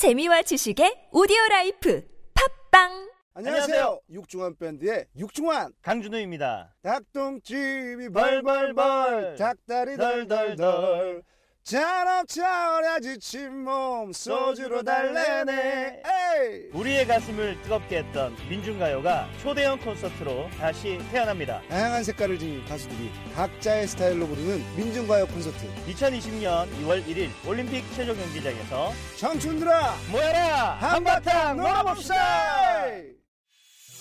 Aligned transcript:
재미와 0.00 0.40
지식의 0.40 1.08
오디오 1.12 1.36
life 1.50 2.02
팟빵! 2.32 3.10
안녕하세요. 3.34 4.00
육중완 4.10 4.56
밴드의 4.56 5.04
육중완 5.14 5.74
강준우입니다. 5.82 6.74
닭똥집이 6.82 8.08
벌벌벌. 8.08 9.36
닭다리 9.36 9.98
덜덜덜 9.98 11.22
잔업철야 11.64 13.00
지친 13.00 13.64
몸 13.64 14.12
소주로 14.12 14.82
달래네. 14.82 16.02
에이! 16.04 16.70
우리의 16.72 17.06
가슴을 17.06 17.60
뜨겁게 17.62 17.98
했던 17.98 18.34
민중가요가 18.48 19.28
초대형 19.42 19.78
콘서트로 19.80 20.48
다시 20.58 20.98
태어납니다. 21.12 21.60
다양한 21.68 22.02
색깔을 22.02 22.38
지닌 22.38 22.64
가수들이 22.64 23.10
각자의 23.34 23.86
스타일로 23.88 24.26
부르는 24.26 24.64
민중가요 24.76 25.26
콘서트. 25.26 25.58
2020년 25.86 26.66
2월 26.82 27.04
1일 27.06 27.28
올림픽 27.46 27.84
체조 27.94 28.16
경기장에서 28.16 28.92
청춘들아 29.18 29.94
모여라! 30.10 30.76
한바탕 30.80 31.56
놀아봅시다! 31.56 32.16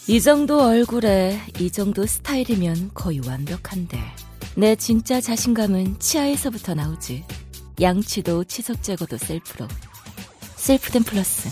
이 0.07 0.21
정도 0.21 0.63
얼굴에 0.63 1.39
이 1.59 1.69
정도 1.69 2.05
스타일이면 2.07 2.91
거의 2.95 3.19
완벽한데 3.27 3.99
내 4.55 4.75
진짜 4.75 5.21
자신감은 5.21 5.99
치아에서부터 5.99 6.73
나오지 6.73 7.23
양치도 7.81 8.43
치석 8.43 8.83
제거도 8.83 9.17
셀프로. 9.17 9.67
셀프덴 10.55 11.03
플러스. 11.03 11.49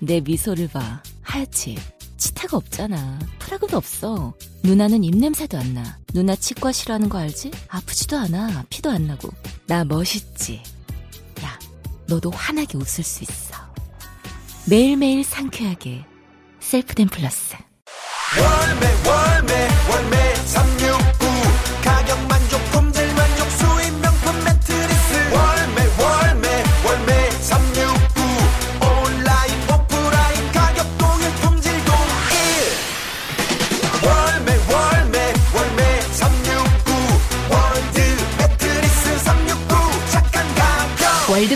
내 0.00 0.20
미소를 0.20 0.68
봐. 0.68 1.02
하얗지. 1.22 1.78
치태가 2.16 2.56
없잖아. 2.56 3.18
프라그도 3.38 3.76
없어. 3.76 4.34
누나는 4.64 5.04
입냄새도 5.04 5.56
안 5.56 5.74
나. 5.74 5.98
누나 6.12 6.34
치과 6.34 6.72
싫어하는 6.72 7.08
거 7.08 7.18
알지? 7.18 7.52
아프지도 7.68 8.16
않아. 8.16 8.64
피도 8.68 8.90
안 8.90 9.06
나고. 9.06 9.30
나 9.66 9.84
멋있지. 9.84 10.62
야 11.42 11.58
너도 12.06 12.30
환하게 12.30 12.76
웃을 12.78 13.04
수 13.04 13.22
있어. 13.22 13.54
매일매일 14.66 15.22
상쾌하게. 15.22 16.04
셀프덴 16.58 17.08
플러스. 17.08 17.54
월매 18.36 18.86
월매 19.08 19.68
월매 19.90 20.33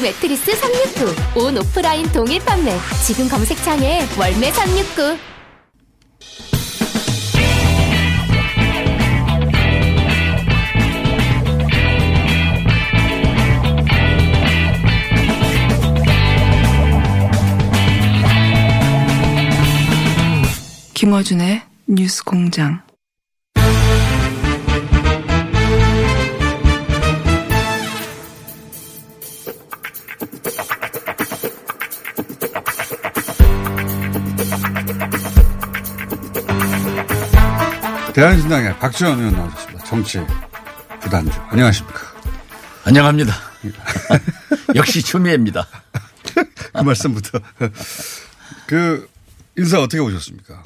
매트리스 0.09 0.57
369. 0.57 1.15
온 1.37 1.59
오프라인 1.59 2.11
동일 2.13 2.43
판매. 2.43 2.73
지금 3.07 3.29
검색창에 3.29 4.07
월매 4.19 4.51
369. 4.53 5.19
김어준의 20.95 21.63
뉴스 21.87 22.25
공장. 22.25 22.88
대한신당의 38.19 38.77
박지원 38.81 39.17
의원 39.17 39.33
나오셨습니다. 39.33 39.85
정치 39.85 40.19
부단주. 41.01 41.31
안녕하십니까. 41.51 42.01
안녕합니다. 42.85 43.33
역시 44.75 45.01
추미애입니다. 45.03 45.65
그 46.75 46.83
말씀부터. 46.83 47.39
그 48.67 49.09
인사 49.57 49.81
어떻게 49.81 50.01
오셨습니까? 50.01 50.65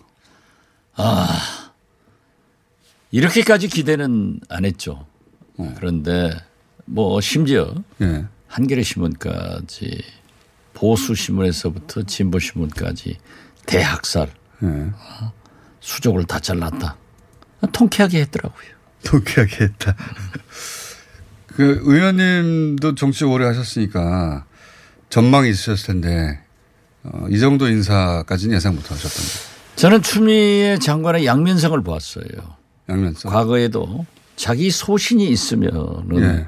이렇게까지 3.11 3.69
기대는 3.69 4.41
안 4.49 4.65
했죠. 4.65 5.07
그런데 5.77 6.35
뭐 6.87 7.21
심지어 7.21 7.75
예. 8.01 8.25
한겨레 8.49 8.83
신문까지 8.83 10.03
보수 10.73 11.15
신문에서부터 11.15 12.05
진보 12.05 12.39
신문까지 12.39 13.19
대학살 13.67 14.31
예. 14.63 14.91
수족을 15.81 16.25
다 16.25 16.41
잘랐다. 16.41 16.97
통쾌하게 17.73 18.21
했더라고요. 18.23 18.67
통쾌하게 19.05 19.65
했다. 19.65 19.97
그 21.47 21.81
의원님도 21.83 22.95
정치 22.95 23.25
오래 23.25 23.47
하셨으니까 23.47 24.45
전망이 25.11 25.51
있으셨을 25.51 25.87
텐데 25.87 26.41
어, 27.05 27.27
이 27.29 27.39
정도 27.39 27.69
인사까지는 27.69 28.57
예상 28.57 28.75
못 28.75 28.91
하셨던데. 28.91 29.53
저는 29.77 30.03
추미애 30.03 30.79
장관의 30.79 31.27
양면성을 31.27 31.81
보았어요. 31.83 32.25
양면성. 32.89 33.31
과거에도 33.31 34.07
자기 34.37 34.71
소신이 34.71 35.29
있으면은 35.29 36.23
예. 36.23 36.47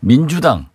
민주당 0.00 0.68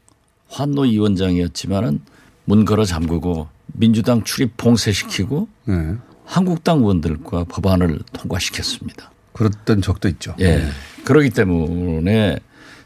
환노 0.49 0.83
위원장이었지만은 0.83 2.01
문 2.45 2.65
걸어 2.65 2.85
잠그고 2.85 3.49
민주당 3.67 4.23
출입 4.23 4.55
봉쇄시키고 4.57 5.47
예. 5.69 5.95
한국당 6.25 6.79
의원들과 6.79 7.45
법안을 7.45 7.99
통과시켰습니다. 8.13 9.11
그랬던 9.35 9.81
적도 9.81 10.07
있죠. 10.07 10.33
예. 10.39 10.65
그렇기 11.03 11.29
때문에 11.31 12.39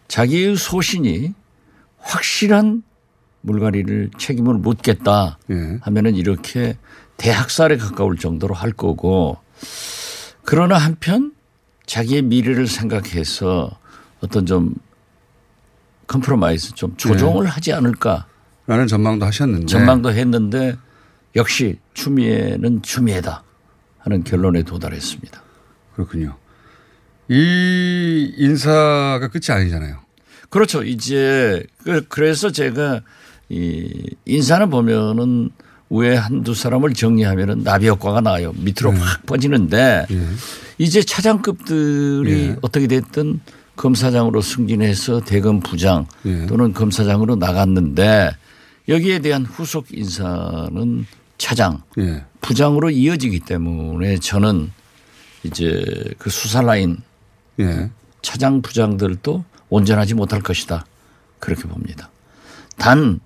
자기의 0.08 0.58
소신이 0.58 1.34
확실한 2.00 2.84
물갈이를 3.42 4.10
책임을 4.18 4.56
묻겠다 4.56 5.38
예. 5.52 5.78
하면은 5.82 6.16
이렇게 6.16 6.78
대학살에 7.18 7.78
가까울 7.78 8.18
정도로 8.18 8.56
할 8.56 8.72
거고 8.72 9.38
그러나 10.44 10.78
한편 10.78 11.34
자기의 11.86 12.24
미래를 12.24 12.68
생각해서 12.68 13.78
어떤 14.22 14.46
좀 14.46 14.74
compromise 16.08 16.74
좀 16.74 16.98
조정을 16.98 17.46
하지 17.46 17.72
않을까 17.74 18.26
라는 18.66 18.88
전망도 18.88 19.26
하셨는데. 19.26 19.68
전망도 19.68 20.12
했는데 20.12 20.76
역시 21.36 21.80
추미애는 21.94 22.82
추미애다 22.82 23.44
하는 24.00 24.24
결론에 24.24 24.64
도달했습니다. 24.64 25.44
그렇군요. 25.94 26.39
이 27.30 28.34
인사가 28.38 29.28
끝이 29.28 29.44
아니잖아요. 29.56 29.98
그렇죠. 30.50 30.84
이제 30.84 31.64
그- 31.84 32.06
그래서 32.10 32.52
제가 32.52 33.02
이 33.50 33.88
인사는 34.26 34.70
보면은 34.70 35.50
위에 35.92 36.16
한두 36.16 36.54
사람을 36.54 36.94
정리하면은 36.94 37.64
나비 37.64 37.88
효과가 37.88 38.22
나요. 38.22 38.54
밑으로 38.58 38.92
확 38.94 39.26
퍼지는데 39.26 40.06
이제 40.78 41.02
차장급들이 41.02 42.32
예. 42.32 42.56
어떻게 42.62 42.86
됐든 42.88 43.40
검사장으로 43.76 44.42
승진해서 44.42 45.22
대검 45.22 45.62
부장 45.62 46.06
예. 46.26 46.46
또는 46.48 46.74
검사장으로 46.74 47.38
나갔는데 47.38 48.32
여기에 48.88 49.20
대한 49.20 49.46
후속 49.46 49.88
인사는 49.92 51.06
차장 51.40 51.82
예. 51.98 52.24
부장으로 52.42 52.90
이어지기 52.92 53.40
때문에 53.42 54.18
저는 54.20 54.72
이제 55.44 55.84
그 56.20 56.30
수사 56.30 56.62
라인 56.62 56.98
예. 57.60 57.90
차장 58.22 58.62
부장들도 58.62 59.44
온전하지 59.70 60.14
못할 60.16 60.42
것이다. 60.42 60.86
그렇게 61.40 61.64
봅니다. 61.64 62.10
단 62.78 63.20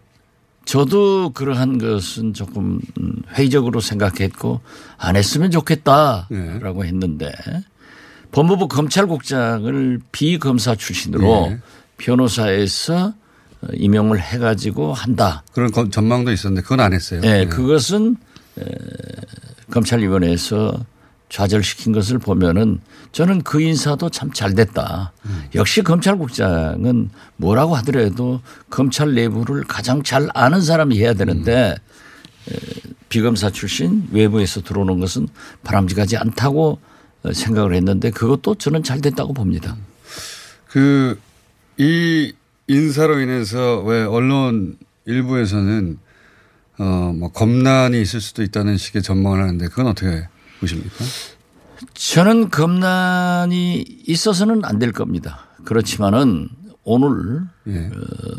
저도 0.65 1.31
그러한 1.31 1.77
것은 1.77 2.33
조금 2.33 2.79
음, 2.99 3.15
회의적으로 3.33 3.79
생각했고 3.81 4.61
안 4.97 5.15
했으면 5.15 5.51
좋겠다라고 5.51 6.85
했는데 6.85 7.31
법무부 8.31 8.67
검찰국장을 8.67 9.99
비검사 10.11 10.75
출신으로 10.75 11.47
예. 11.51 11.59
변호사에서 11.97 13.13
어, 13.61 13.67
임용을 13.73 14.19
해가지고 14.21 14.93
한다. 14.93 15.43
그런 15.53 15.71
거- 15.71 15.89
전망도 15.89 16.31
있었는데 16.31 16.63
그건 16.63 16.79
안 16.79 16.93
했어요. 16.93 17.21
네, 17.21 17.41
예. 17.41 17.45
그것은 17.45 18.15
에, 18.59 18.63
검찰위원회에서 19.71 20.85
좌절시킨 21.33 21.93
것을 21.93 22.19
보면은 22.19 22.79
저는 23.11 23.41
그 23.41 23.59
인사도 23.59 24.11
참 24.11 24.31
잘 24.33 24.53
됐다. 24.53 25.13
역시 25.55 25.81
검찰국장은 25.81 27.09
뭐라고 27.37 27.75
하더라도 27.77 28.41
검찰 28.69 29.15
내부를 29.15 29.63
가장 29.63 30.03
잘 30.03 30.29
아는 30.35 30.61
사람이 30.61 30.99
해야 30.99 31.15
되는데 31.15 31.75
에, 32.51 32.55
비검사 33.09 33.49
출신 33.49 34.07
외부에서 34.11 34.61
들어오는 34.61 34.99
것은 34.99 35.27
바람직하지 35.63 36.17
않다고 36.17 36.79
어, 37.23 37.33
생각을 37.33 37.73
했는데 37.73 38.11
그것도 38.11 38.55
저는 38.55 38.83
잘 38.83 39.01
됐다고 39.01 39.33
봅니다. 39.33 39.75
그, 40.69 41.19
이 41.77 42.31
인사로 42.67 43.19
인해서 43.21 43.81
왜 43.81 44.03
언론 44.03 44.77
일부에서는 45.05 45.97
어, 46.77 47.13
뭐 47.17 47.31
검난이 47.31 47.99
있을 47.99 48.21
수도 48.21 48.43
있다는 48.43 48.77
식의 48.77 49.01
전망을 49.01 49.41
하는데 49.41 49.67
그건 49.67 49.87
어떻게 49.87 50.27
보십니까? 50.63 51.03
저는 51.93 52.49
검난이 52.49 53.85
있어서는 54.07 54.63
안 54.65 54.79
될 54.79 54.91
겁니다. 54.91 55.39
그렇지만은 55.65 56.49
오늘 56.83 57.41
예. 57.67 57.77
어, 57.87 57.91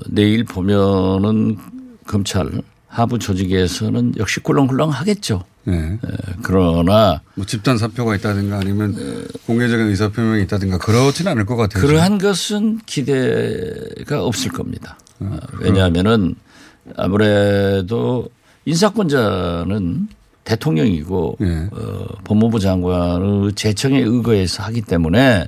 내일 0.08 0.44
보면은 0.44 1.56
검찰 2.06 2.50
하부 2.88 3.18
조직에서는 3.18 4.14
역시 4.18 4.40
꿀렁꿀렁 4.40 4.90
하겠죠. 4.90 5.44
예. 5.68 5.98
그러나 6.42 7.20
뭐 7.34 7.46
집단 7.46 7.78
사표가 7.78 8.14
있다든가 8.16 8.58
아니면 8.58 8.94
공개적인 9.46 9.86
의사 9.88 10.08
표명이 10.10 10.42
있다든가 10.44 10.78
그렇지는 10.78 11.32
않을 11.32 11.46
것 11.46 11.56
같아요. 11.56 11.82
그러한 11.84 12.18
것은 12.18 12.80
기대가 12.86 14.22
없을 14.22 14.50
겁니다. 14.52 14.98
어, 15.20 15.38
왜냐하면은 15.60 16.34
아무래도 16.96 18.28
인사권자는 18.66 20.08
대통령이고 20.44 21.38
예. 21.40 21.68
어, 21.72 22.06
법무부 22.24 22.60
장관의 22.60 23.54
재청에 23.54 24.00
의거해서 24.00 24.62
하기 24.64 24.82
때문에 24.82 25.46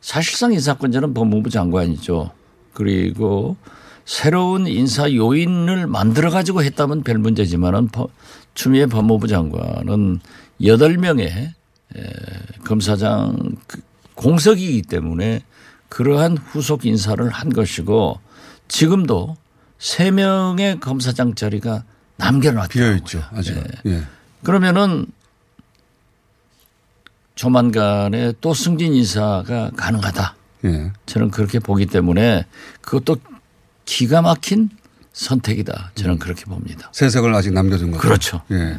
사실상 0.00 0.52
인사권자는 0.52 1.14
법무부 1.14 1.48
장관이죠. 1.50 2.30
그리고 2.74 3.56
새로운 4.04 4.66
인사 4.66 5.12
요인을 5.12 5.86
만들어 5.86 6.30
가지고 6.30 6.62
했다면 6.64 7.02
별 7.04 7.18
문제지만은 7.18 7.88
법- 7.88 8.10
추미애 8.54 8.86
법무부 8.86 9.28
장관은 9.28 10.20
여덟 10.64 10.96
명의 10.98 11.52
검사장 12.64 13.56
그 13.66 13.80
공석이기 14.14 14.82
때문에 14.82 15.42
그러한 15.88 16.36
후속 16.36 16.84
인사를 16.86 17.26
한 17.28 17.50
것이고 17.50 18.18
지금도 18.68 19.36
세 19.78 20.10
명의 20.10 20.80
검사장 20.80 21.34
자리가 21.34 21.84
남겨놨다. 22.16 22.68
비어 22.68 22.94
있죠. 22.96 23.22
아직. 23.32 23.56
예. 23.86 24.02
그러면은 24.44 25.06
조만간에 27.34 28.32
또 28.40 28.54
승진 28.54 28.94
인사가 28.94 29.70
가능하다. 29.76 30.36
예. 30.64 30.92
저는 31.06 31.30
그렇게 31.30 31.58
보기 31.58 31.86
때문에 31.86 32.46
그것도 32.80 33.16
기가 33.84 34.22
막힌 34.22 34.70
선택이다. 35.12 35.92
저는 35.94 36.18
그렇게 36.18 36.44
봅니다. 36.44 36.90
세석을 36.92 37.34
아직 37.34 37.52
남겨둔 37.52 37.90
거죠. 37.90 38.00
그렇죠. 38.00 38.42
예. 38.50 38.78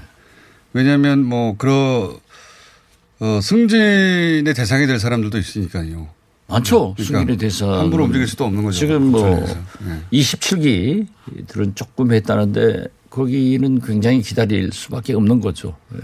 왜냐하면 0.73 1.23
뭐 1.23 1.55
그런 1.57 2.17
어, 3.19 3.39
승진의 3.41 4.53
대상이 4.53 4.87
될 4.87 4.99
사람들도 4.99 5.37
있으니까요. 5.37 6.09
많죠. 6.47 6.93
그러니까 6.95 7.19
승진에 7.19 7.37
대해서 7.37 7.79
함부로 7.79 8.03
움직일 8.05 8.27
수도 8.27 8.45
없는 8.45 8.63
거죠. 8.63 8.77
지금 8.79 9.11
뭐. 9.11 9.27
예. 9.29 10.17
27기들은 10.19 11.75
조금 11.75 12.11
했다는데 12.11 12.85
거기는 13.09 13.81
굉장히 13.81 14.21
기다릴 14.21 14.71
수밖에 14.71 15.13
없는 15.13 15.39
거죠. 15.39 15.75
예. 15.95 15.99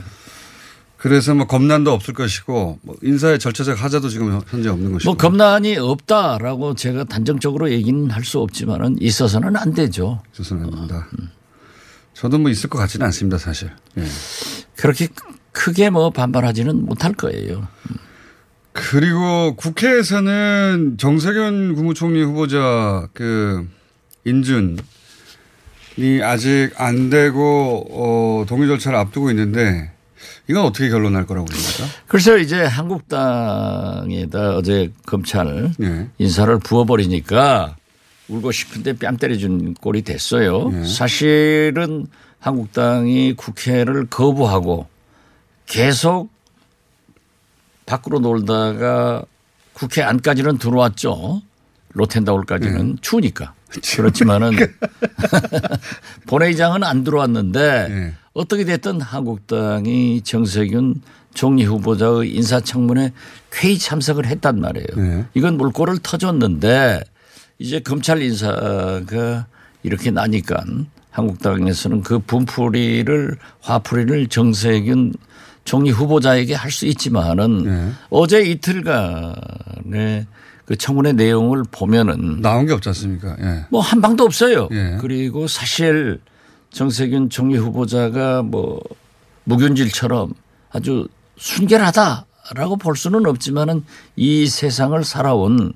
그래서 0.97 1.33
뭐 1.33 1.47
검난도 1.47 1.91
없을 1.93 2.13
것이고 2.13 2.79
뭐 2.81 2.95
인사의 3.01 3.39
절차적 3.39 3.81
하자도 3.81 4.09
지금 4.09 4.41
현재 4.47 4.67
없는 4.69 4.91
것이고. 4.93 5.09
뭐 5.09 5.17
검난이 5.17 5.77
없다라고 5.77 6.75
제가 6.75 7.05
단정적으로 7.05 7.71
얘기는 7.71 8.09
할 8.09 8.23
수 8.25 8.39
없지만은 8.39 8.97
있어서는 9.01 9.55
안 9.55 9.73
되죠. 9.73 10.21
있어서는 10.33 10.65
안 10.65 10.71
된다. 10.87 11.07
저도 12.13 12.37
뭐 12.37 12.51
있을 12.51 12.69
것 12.69 12.77
같지는 12.79 13.05
않습니다, 13.05 13.37
사실. 13.37 13.71
예. 13.97 14.03
그렇게 14.75 15.07
크게 15.53 15.89
뭐 15.89 16.09
반발하지는 16.09 16.85
못할 16.85 17.13
거예요. 17.13 17.65
그리고 18.89 19.55
국회에서는 19.55 20.95
정세균 20.97 21.75
국무총리 21.75 22.21
후보자 22.23 23.07
그 23.13 23.67
인준이 24.25 24.77
아직 26.23 26.71
안 26.77 27.09
되고 27.09 27.85
어 27.91 28.45
동의 28.47 28.67
절차를 28.67 28.97
앞두고 28.97 29.29
있는데 29.31 29.91
이건 30.47 30.65
어떻게 30.65 30.89
결론 30.89 31.13
날 31.13 31.25
거라고 31.25 31.45
보십니까? 31.45 31.93
그래서 32.07 32.37
이제 32.37 32.63
한국당에다 32.63 34.55
어제 34.55 34.91
검찰 35.05 35.71
예. 35.81 36.07
인사를 36.17 36.57
부어버리니까 36.59 37.75
울고 38.29 38.51
싶은데 38.51 38.93
뺨 38.93 39.17
때려준 39.17 39.73
꼴이 39.75 40.03
됐어요. 40.03 40.71
예. 40.73 40.83
사실은 40.85 42.07
한국당이 42.39 43.33
국회를 43.33 44.07
거부하고 44.07 44.87
계속 45.65 46.29
밖으로 47.89 48.19
놀다가 48.19 49.23
국회 49.73 50.03
안까지는 50.03 50.59
들어왔죠. 50.59 51.41
로텐다울까지는 51.93 52.99
추우니까. 53.01 53.53
그렇지만은 53.95 54.51
본회의장은 56.27 56.83
안 56.83 57.03
들어왔는데 57.03 57.87
예. 57.89 58.13
어떻게 58.33 58.63
됐든 58.63 59.01
한국당이 59.01 60.21
정세균 60.21 61.01
총리 61.33 61.65
후보자의 61.65 62.31
인사청문회 62.35 63.11
회의 63.55 63.77
참석을 63.79 64.27
했단 64.27 64.59
말이에요. 64.59 64.87
예. 64.97 65.25
이건 65.33 65.57
물꼬를 65.57 65.97
터줬는데 66.03 67.01
이제 67.57 67.79
검찰 67.79 68.21
인사가 68.21 69.47
이렇게 69.81 70.11
나니까 70.11 70.63
한국당에서는 71.09 72.03
그 72.03 72.19
분풀이를 72.19 73.37
화풀이를 73.61 74.27
정세균 74.27 75.13
총리 75.69 75.91
후보자에게 75.91 76.55
할 76.55 76.71
수 76.71 76.87
있지만은 76.87 77.63
예. 77.67 77.93
어제 78.09 78.41
이틀간의 78.41 80.25
그 80.65 80.75
청문회 80.75 81.13
내용을 81.13 81.63
보면은 81.69 82.41
나온 82.41 82.65
게 82.65 82.73
없지 82.73 82.89
않습니까? 82.89 83.35
예. 83.39 83.65
뭐한 83.69 84.01
방도 84.01 84.23
없어요. 84.23 84.67
예. 84.71 84.97
그리고 84.99 85.47
사실 85.47 86.21
정세균 86.71 87.29
총리 87.29 87.55
후보자가 87.57 88.41
뭐 88.41 88.79
무균질처럼 89.43 90.33
아주 90.71 91.07
순결하다라고 91.37 92.77
볼 92.79 92.95
수는 92.95 93.27
없지만은 93.27 93.83
이 94.15 94.47
세상을 94.47 95.03
살아온 95.03 95.73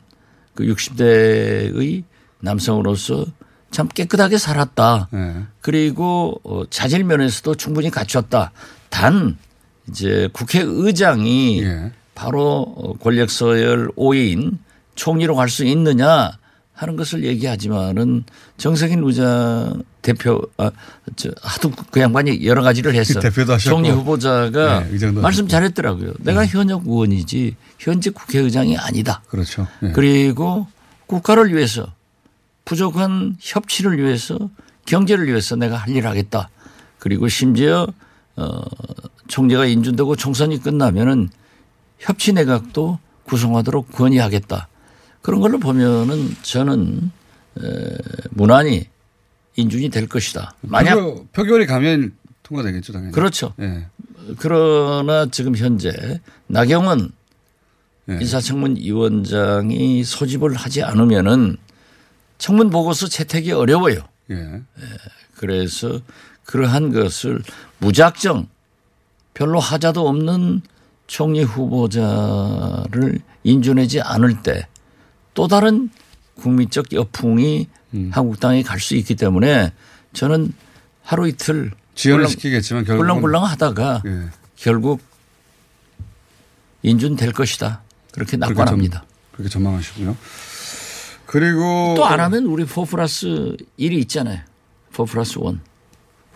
그 0.55 0.63
60대의 0.63 2.03
남성으로서 2.39 3.25
참 3.69 3.87
깨끗하게 3.87 4.39
살았다. 4.39 5.09
예. 5.13 5.35
그리고 5.61 6.41
어, 6.43 6.63
자질 6.71 7.03
면에서도 7.03 7.53
충분히 7.55 7.91
갖췄다. 7.91 8.51
단 8.89 9.37
이제 9.89 10.29
국회의장이 10.33 11.63
예. 11.63 11.91
바로 12.15 12.61
어, 12.77 12.93
권력 12.97 13.29
서열 13.29 13.89
5인 13.95 14.57
총리로 14.95 15.35
갈 15.35 15.49
수 15.49 15.65
있느냐 15.65 16.31
하는 16.73 16.95
것을 16.95 17.23
얘기하지만은 17.23 18.23
정세균 18.57 19.03
의장 19.03 19.83
대표 20.01 20.41
아, 20.57 20.71
저 21.15 21.29
하도 21.41 21.71
그 21.91 21.99
양반이 21.99 22.45
여러 22.45 22.61
가지를 22.63 22.95
했어. 22.95 23.19
대표도 23.19 23.53
하셨고. 23.53 23.69
총리 23.75 23.89
후보자가 23.91 24.85
네, 24.89 25.11
말씀. 25.11 25.47
잘했더라고요. 25.47 26.13
내가 26.19 26.45
현역 26.45 26.87
의원이지 26.87 27.55
현직 27.79 28.13
국회의장이 28.15 28.77
아니다. 28.77 29.21
그렇죠. 29.27 29.67
예. 29.83 29.91
그리고 29.91 30.67
국가를 31.05 31.53
위해서 31.53 31.93
부족한 32.65 33.37
협치를 33.39 33.99
위해서 33.99 34.37
경제를 34.85 35.27
위해서 35.27 35.55
내가 35.55 35.77
할 35.77 35.89
일을 35.89 36.09
하겠다. 36.09 36.49
그리고 36.97 37.27
심지어 37.27 37.87
어 38.35 38.61
총리가 39.33 39.65
인준되고 39.65 40.15
총선이 40.15 40.61
끝나면은 40.61 41.29
협치 41.97 42.33
내각도 42.33 42.99
구성하도록 43.23 43.91
건의하겠다. 43.91 44.67
그런 45.23 45.41
걸로 45.41 45.57
보면은 45.57 46.35
저는 46.43 47.11
에, 47.59 47.97
무난히 48.29 48.85
인준이 49.55 49.89
될 49.89 50.07
것이다. 50.07 50.53
만약 50.61 50.95
표결, 50.95 51.25
표결이 51.33 51.65
가면 51.65 52.13
통과되겠죠, 52.43 52.93
당연히. 52.93 53.11
그렇죠. 53.11 53.55
예. 53.59 53.87
그러나 54.37 55.25
지금 55.31 55.55
현재 55.55 56.21
나경원 56.45 57.11
예. 58.09 58.13
인사청문 58.13 58.77
위원장이 58.77 60.03
소집을 60.03 60.53
하지 60.53 60.83
않으면은 60.83 61.57
청문 62.37 62.69
보고서 62.69 63.07
채택이 63.07 63.51
어려워요. 63.51 63.97
예. 64.29 64.61
그래서 65.37 66.01
그러한 66.45 66.91
것을 66.91 67.41
무작정 67.79 68.52
별로 69.33 69.59
하자도 69.59 70.07
없는 70.07 70.61
총리 71.07 71.43
후보자를 71.43 73.19
인준하지 73.43 74.01
않을 74.01 74.41
때 74.43 74.67
또 75.33 75.47
다른 75.47 75.89
국민적 76.35 76.93
여풍이 76.93 77.67
음. 77.95 78.11
한국당에 78.13 78.61
갈 78.61 78.79
수 78.79 78.95
있기 78.95 79.15
때문에 79.15 79.73
저는 80.13 80.53
하루 81.01 81.27
이틀 81.27 81.71
지연을 81.95 82.27
시키겠지만 82.27 82.85
결국은 82.85 83.07
꿀렁꿀렁 83.07 83.43
하다가 83.43 84.03
예. 84.05 84.27
결국 84.55 85.01
인준될 86.83 87.31
것이다. 87.31 87.81
그렇게 88.11 88.37
그렇게 88.37 88.53
낙관합니다. 88.53 88.99
전- 88.99 89.07
그렇게 89.31 89.49
전망하시고요. 89.49 90.15
그리고 91.25 91.95
또 91.97 92.05
안 92.05 92.19
하면 92.19 92.45
우리 92.45 92.65
4 92.65 92.83
플러스 92.85 93.57
1이 93.79 93.93
있잖아요. 94.01 94.41
4 94.95 95.05
플러스 95.05 95.39
1. 95.39 95.59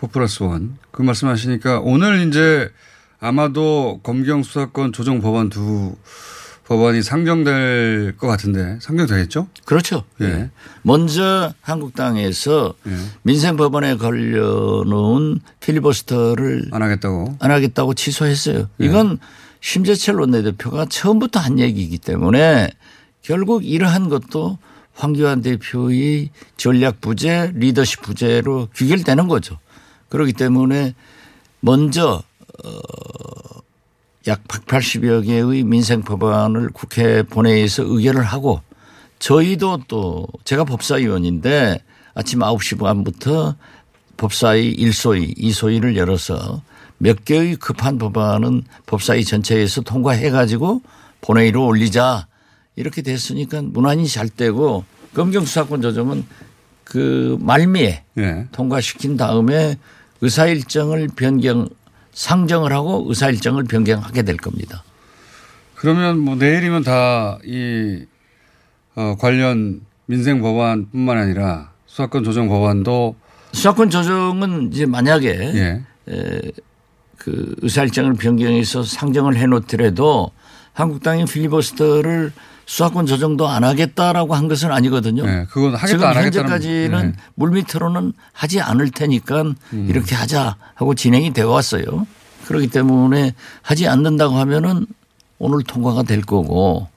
4 0.01 0.07
플러스 0.07 0.43
1. 0.43 0.69
그 0.91 1.01
말씀하시니까 1.01 1.79
오늘 1.79 2.27
이제 2.27 2.69
아마도 3.19 3.99
검경 4.03 4.43
수사권 4.43 4.93
조정 4.93 5.21
법안 5.21 5.49
두 5.49 5.95
법안이 6.65 7.01
상정될 7.01 8.17
것 8.17 8.27
같은데 8.27 8.77
상정되겠죠? 8.81 9.47
그렇죠. 9.65 10.03
예. 10.21 10.49
먼저 10.81 11.53
한국당에서 11.61 12.73
민생 13.23 13.55
법안에 13.55 13.95
걸려놓은 13.95 15.39
필리버스터를 15.61 16.67
안 16.71 16.81
하겠다고. 16.81 17.37
안 17.39 17.51
하겠다고 17.51 17.93
취소했어요. 17.93 18.69
이건 18.79 19.17
심재철 19.61 20.19
원내대표가 20.19 20.85
처음부터 20.87 21.39
한 21.39 21.57
얘기이기 21.57 21.97
때문에 21.97 22.69
결국 23.21 23.65
이러한 23.65 24.09
것도 24.09 24.57
황교안 24.93 25.41
대표의 25.41 26.31
전략 26.57 26.99
부재, 26.99 27.51
리더십 27.55 28.01
부재로 28.01 28.67
귀결되는 28.75 29.27
거죠. 29.27 29.57
그렇기 30.09 30.33
때문에 30.33 30.93
먼저 31.59 32.23
어, 32.63 32.69
약 34.27 34.47
180여 34.47 35.25
개의 35.25 35.63
민생 35.63 36.01
법안을 36.01 36.69
국회 36.69 37.23
본회의에서 37.23 37.83
의결을 37.85 38.23
하고 38.23 38.61
저희도 39.19 39.83
또 39.87 40.27
제가 40.43 40.63
법사위원인데 40.63 41.81
아침 42.13 42.39
9시 42.39 42.79
반부터 42.79 43.55
법사위 44.17 44.75
1소위, 44.77 45.37
2소위를 45.37 45.95
열어서 45.95 46.61
몇 46.97 47.25
개의 47.25 47.55
급한 47.55 47.97
법안은 47.97 48.63
법사위 48.85 49.23
전체에서 49.23 49.81
통과해 49.81 50.29
가지고 50.29 50.81
본회의로 51.21 51.65
올리자 51.65 52.27
이렇게 52.75 53.01
됐으니까 53.01 53.61
무난히 53.61 54.07
잘 54.07 54.29
되고 54.29 54.83
검경수사권 55.13 55.81
조정은 55.81 56.25
그 56.83 57.37
말미에 57.41 58.03
예. 58.17 58.47
통과시킨 58.51 59.17
다음에 59.17 59.77
의사 60.21 60.45
일정을 60.47 61.09
변경 61.15 61.69
상정을 62.13 62.73
하고 62.73 63.05
의사 63.07 63.29
일정을 63.29 63.65
변경하게 63.65 64.23
될 64.23 64.37
겁니다. 64.37 64.83
그러면 65.75 66.17
뭐 66.17 66.35
내일이면 66.35 66.83
다이 66.83 68.05
어, 68.95 69.15
관련 69.19 69.81
민생 70.07 70.41
법안뿐만 70.41 71.17
아니라 71.17 71.71
수사권 71.85 72.23
조정 72.23 72.47
법안도 72.47 73.15
수사권 73.51 73.89
조정은 73.89 74.71
이제 74.73 74.85
만약에 74.85 75.27
예. 75.29 75.83
에, 76.09 76.41
그 77.17 77.55
의사 77.61 77.83
일정을 77.83 78.13
변경해서 78.13 78.83
상정을 78.83 79.35
해놓더라도 79.35 80.31
한국당이 80.73 81.25
필리버스터를 81.25 82.31
수사권 82.67 83.05
조정도 83.05 83.47
안 83.47 83.63
하겠다라고 83.63 84.35
한 84.35 84.47
것은 84.49 84.71
아니거든요. 84.71 85.25
네, 85.25 85.45
그건 85.49 85.73
하겠다 85.73 85.87
지금 85.87 86.23
현재까지는 86.23 87.11
네. 87.11 87.13
물밑으로는 87.35 88.11
하지 88.33 88.59
않을 88.59 88.91
테니까 88.91 89.41
음. 89.41 89.87
이렇게 89.89 90.15
하자 90.15 90.57
하고 90.75 90.93
진행이 90.93 91.31
되어 91.31 91.49
왔어요. 91.49 92.05
그렇기 92.45 92.67
때문에 92.67 93.33
하지 93.61 93.87
않는다고 93.87 94.35
하면은 94.35 94.85
오늘 95.39 95.63
통과가 95.63 96.03
될 96.03 96.21
거고 96.21 96.87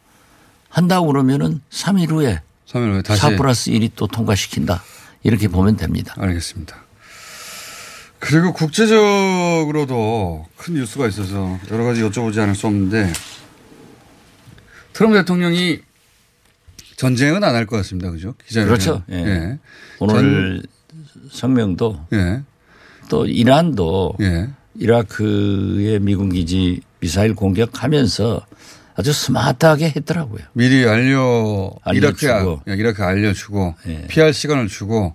한다고 0.69 1.07
그러면은 1.07 1.61
3일 1.71 2.11
후에 2.11 2.41
3일 2.69 2.93
후에 2.93 3.03
다시 3.03 3.21
4 3.23 3.37
플러스 3.37 3.71
1이 3.71 3.93
또 3.95 4.09
통과시킨다. 4.09 4.83
이렇게 5.23 5.47
보면 5.47 5.77
됩니다. 5.77 6.15
알겠습니다. 6.19 6.77
그리고 8.19 8.53
국제적으로도 8.53 10.47
큰 10.57 10.75
뉴스가 10.75 11.07
있어서 11.09 11.59
여러 11.71 11.85
가지 11.85 12.03
여쭤보지 12.03 12.39
않을 12.39 12.55
수 12.57 12.67
없는데 12.67 13.13
트럼프 15.01 15.17
대통령이 15.17 15.81
전쟁은 16.97 17.43
안 17.43 17.55
할 17.55 17.65
것 17.65 17.77
같습니다. 17.79 18.11
그죠? 18.11 18.35
기자회견. 18.47 18.69
그렇죠. 18.69 19.03
예. 19.11 19.59
오늘 19.99 20.63
성명도 21.31 22.05
예. 22.13 22.43
또 23.09 23.25
이란도 23.25 24.17
예. 24.21 24.51
이라크의 24.75 26.01
미군 26.01 26.29
기지 26.31 26.83
미사일 27.01 27.35
공격하면서 27.35 28.47
아주 28.97 29.13
스마트하게 29.15 29.91
했더라고요. 29.97 30.43
미리 30.53 30.87
알려 30.87 31.71
알려주고. 31.83 32.61
아- 32.69 32.75
이라크 32.75 33.03
알려주고 33.03 33.75
예. 33.87 34.07
피할 34.09 34.35
시간을 34.35 34.69
주고 34.69 35.15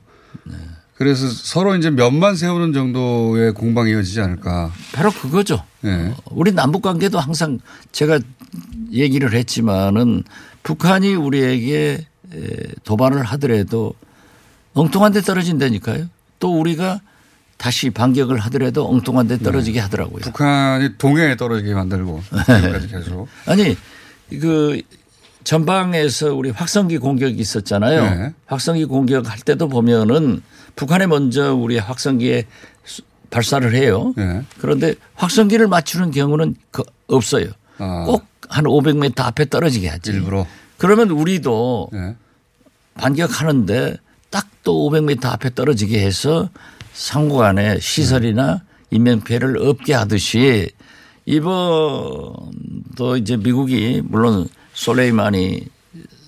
그래서 0.98 1.28
서로 1.30 1.76
이제 1.76 1.90
면만 1.90 2.36
세우는 2.36 2.72
정도의 2.74 3.54
공방이 3.54 3.92
이어지지 3.92 4.22
않을까. 4.22 4.72
바로 4.94 5.12
그거죠. 5.12 5.64
예. 5.84 6.14
우리 6.32 6.54
남북 6.54 6.82
관계도 6.84 7.20
항상 7.20 7.60
제가 7.92 8.20
얘기를 8.92 9.34
했지만은 9.34 10.24
북한이 10.64 11.14
우리에게 11.16 12.06
에, 12.34 12.48
도발을 12.86 13.24
하더라도 13.24 13.94
엉뚱한 14.74 15.12
데 15.12 15.22
떨어진다니까요. 15.22 16.08
또 16.40 16.60
우리가 16.60 17.02
다시 17.58 17.90
반격을 17.90 18.40
하더라도 18.40 18.88
엉뚱한 18.90 19.28
데 19.28 19.38
떨어지게 19.38 19.80
하더라고요. 19.80 20.22
북한이 20.22 20.98
동해에 20.98 21.36
떨어지게 21.36 21.74
만들고 21.74 22.22
지금까지 22.46 22.88
계속. 22.88 23.28
아니 23.46 23.78
그 24.30 24.82
전방에서 25.46 26.34
우리 26.34 26.50
확성기 26.50 26.98
공격이 26.98 27.36
있었잖아요. 27.40 28.02
네. 28.04 28.34
확성기 28.48 28.86
공격할 28.86 29.40
때도 29.40 29.70
보면은 29.70 30.42
북한에 30.76 31.06
먼저 31.08 31.54
우리 31.54 31.78
확성기에 31.78 32.46
수- 32.84 33.04
발사를 33.30 33.74
해요. 33.76 34.14
예. 34.18 34.42
그런데 34.60 34.96
확성기를 35.14 35.68
맞추는 35.68 36.12
경우는 36.12 36.56
그- 36.72 36.84
없어요. 37.08 37.48
아. 37.78 38.04
꼭한 38.06 38.66
500m 38.66 39.20
앞에 39.22 39.46
떨어지게 39.50 39.88
하지. 39.88 40.12
일부러. 40.12 40.46
그러면 40.78 41.12
우리도 41.12 41.90
예. 41.94 42.16
반격하는데 42.96 43.98
딱 44.32 44.48
또 44.66 44.90
500m 44.90 45.26
앞에 45.26 45.54
떨어지게 45.54 46.00
해서 46.04 46.50
상호간에 46.94 47.80
시설이나 47.80 48.64
인명 48.90 49.22
피해를 49.22 49.60
없게 49.60 49.94
하듯이 49.94 50.72
이번도 51.28 53.18
이제 53.18 53.38
미국이 53.38 54.02
물론 54.04 54.48
솔레이마니 54.76 55.68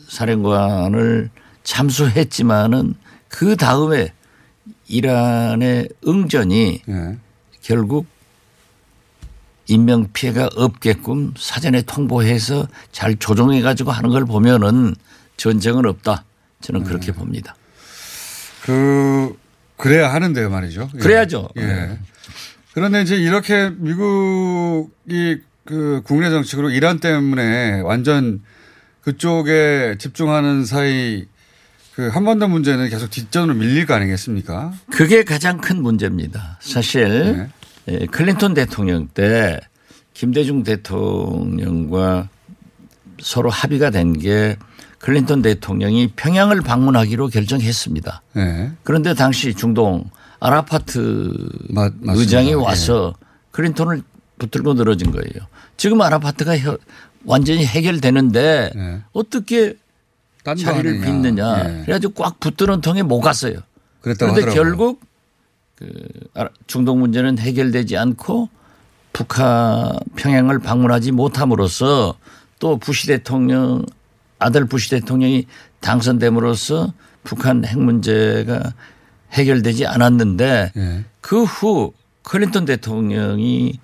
사령관을 0.10 1.30
참수했지만은 1.64 2.96
그 3.28 3.56
다음에 3.56 4.14
이란의 4.88 5.90
응전이 6.08 6.82
예. 6.88 7.18
결국 7.62 8.08
인명 9.68 10.08
피해가 10.14 10.50
없게끔 10.56 11.34
사전에 11.38 11.82
통보해서 11.82 12.68
잘 12.94 13.18
조정해 13.18 13.62
가지고 13.62 13.92
하는 13.92 14.10
걸 14.10 14.26
보면은 14.26 14.96
전쟁은 15.36 15.86
없다. 15.86 16.24
저는 16.62 16.84
그렇게 16.84 17.12
봅니다. 17.12 17.56
그 18.64 19.38
그래야 19.76 20.14
하는데요, 20.14 20.50
말이죠. 20.50 20.90
예. 20.96 20.98
그래야죠. 21.00 21.50
예. 21.58 22.00
그런데 22.74 23.02
이제 23.02 23.18
이렇게 23.18 23.70
미국이 23.72 25.42
그 25.68 26.02
국내 26.06 26.30
정책으로 26.30 26.70
이란 26.70 27.00
때문에 27.00 27.82
완전 27.82 28.42
그쪽에 29.02 29.96
집중하는 30.00 30.66
사이 30.66 31.26
그 31.94 32.08
한반도 32.08 32.48
문제는 32.48 32.90
계속 32.90 33.10
뒷전으로 33.10 33.54
밀릴 33.56 33.86
거 33.86 33.94
아니겠습니까? 33.94 34.74
그게 34.92 35.24
가장 35.24 35.58
큰 35.60 35.82
문제입니다. 35.82 36.58
사실 36.62 37.50
예, 37.88 38.06
클린턴 38.06 38.54
대통령 38.54 39.08
때 39.08 39.60
김대중 40.14 40.64
대통령과 40.64 42.30
서로 43.22 43.50
합의가 43.50 43.90
된 43.90 44.14
게 44.14 44.58
클린턴 45.00 45.42
대통령이 45.42 46.14
평양을 46.16 46.62
방문하기로 46.62 47.28
결정했습니다. 47.28 48.22
네. 48.34 48.72
그런데 48.84 49.14
당시 49.14 49.54
중동 49.54 50.10
아라파트 50.40 51.32
맞습니다. 51.70 52.14
의장이 52.14 52.50
예. 52.50 52.54
와서 52.54 53.14
클린턴을 53.52 54.02
붙들고 54.40 54.74
늘어진 54.76 55.12
거예요. 55.12 55.48
지금 55.78 56.02
아라파트가 56.02 56.58
혀- 56.60 56.78
완전히 57.26 57.66
해결되는데 57.66 58.72
네. 58.76 59.02
어떻게 59.14 59.76
자리를. 60.46 61.02
빚느냐. 61.02 61.60
예. 61.60 61.82
그래가지고 61.84 62.14
꽉 62.14 62.40
붙드는 62.40 62.82
통에 62.82 63.04
못 63.04 63.20
갔어요. 63.20 63.60
그런데 64.02 64.26
하더라고요. 64.26 64.54
결국 64.54 65.02
그 65.76 65.88
중동 66.68 67.00
문제는 67.00 67.38
해결되지 67.40 67.98
않고 67.98 68.50
북한 69.14 69.98
평양을 70.16 70.60
방문하지 70.60 71.12
못함으로써 71.12 72.16
또 72.60 72.78
부시 72.78 73.08
대통령 73.08 73.86
아들 74.40 74.66
부시 74.66 74.90
대통령이 74.92 75.46
당선됨으로써 75.82 76.94
북한 77.24 77.66
핵 77.66 77.78
문제가 77.80 78.74
해결되지 79.34 79.86
않았는데 79.86 80.72
예. 80.78 81.04
그후 81.22 81.92
클린턴 82.24 82.66
대통령이 82.66 83.80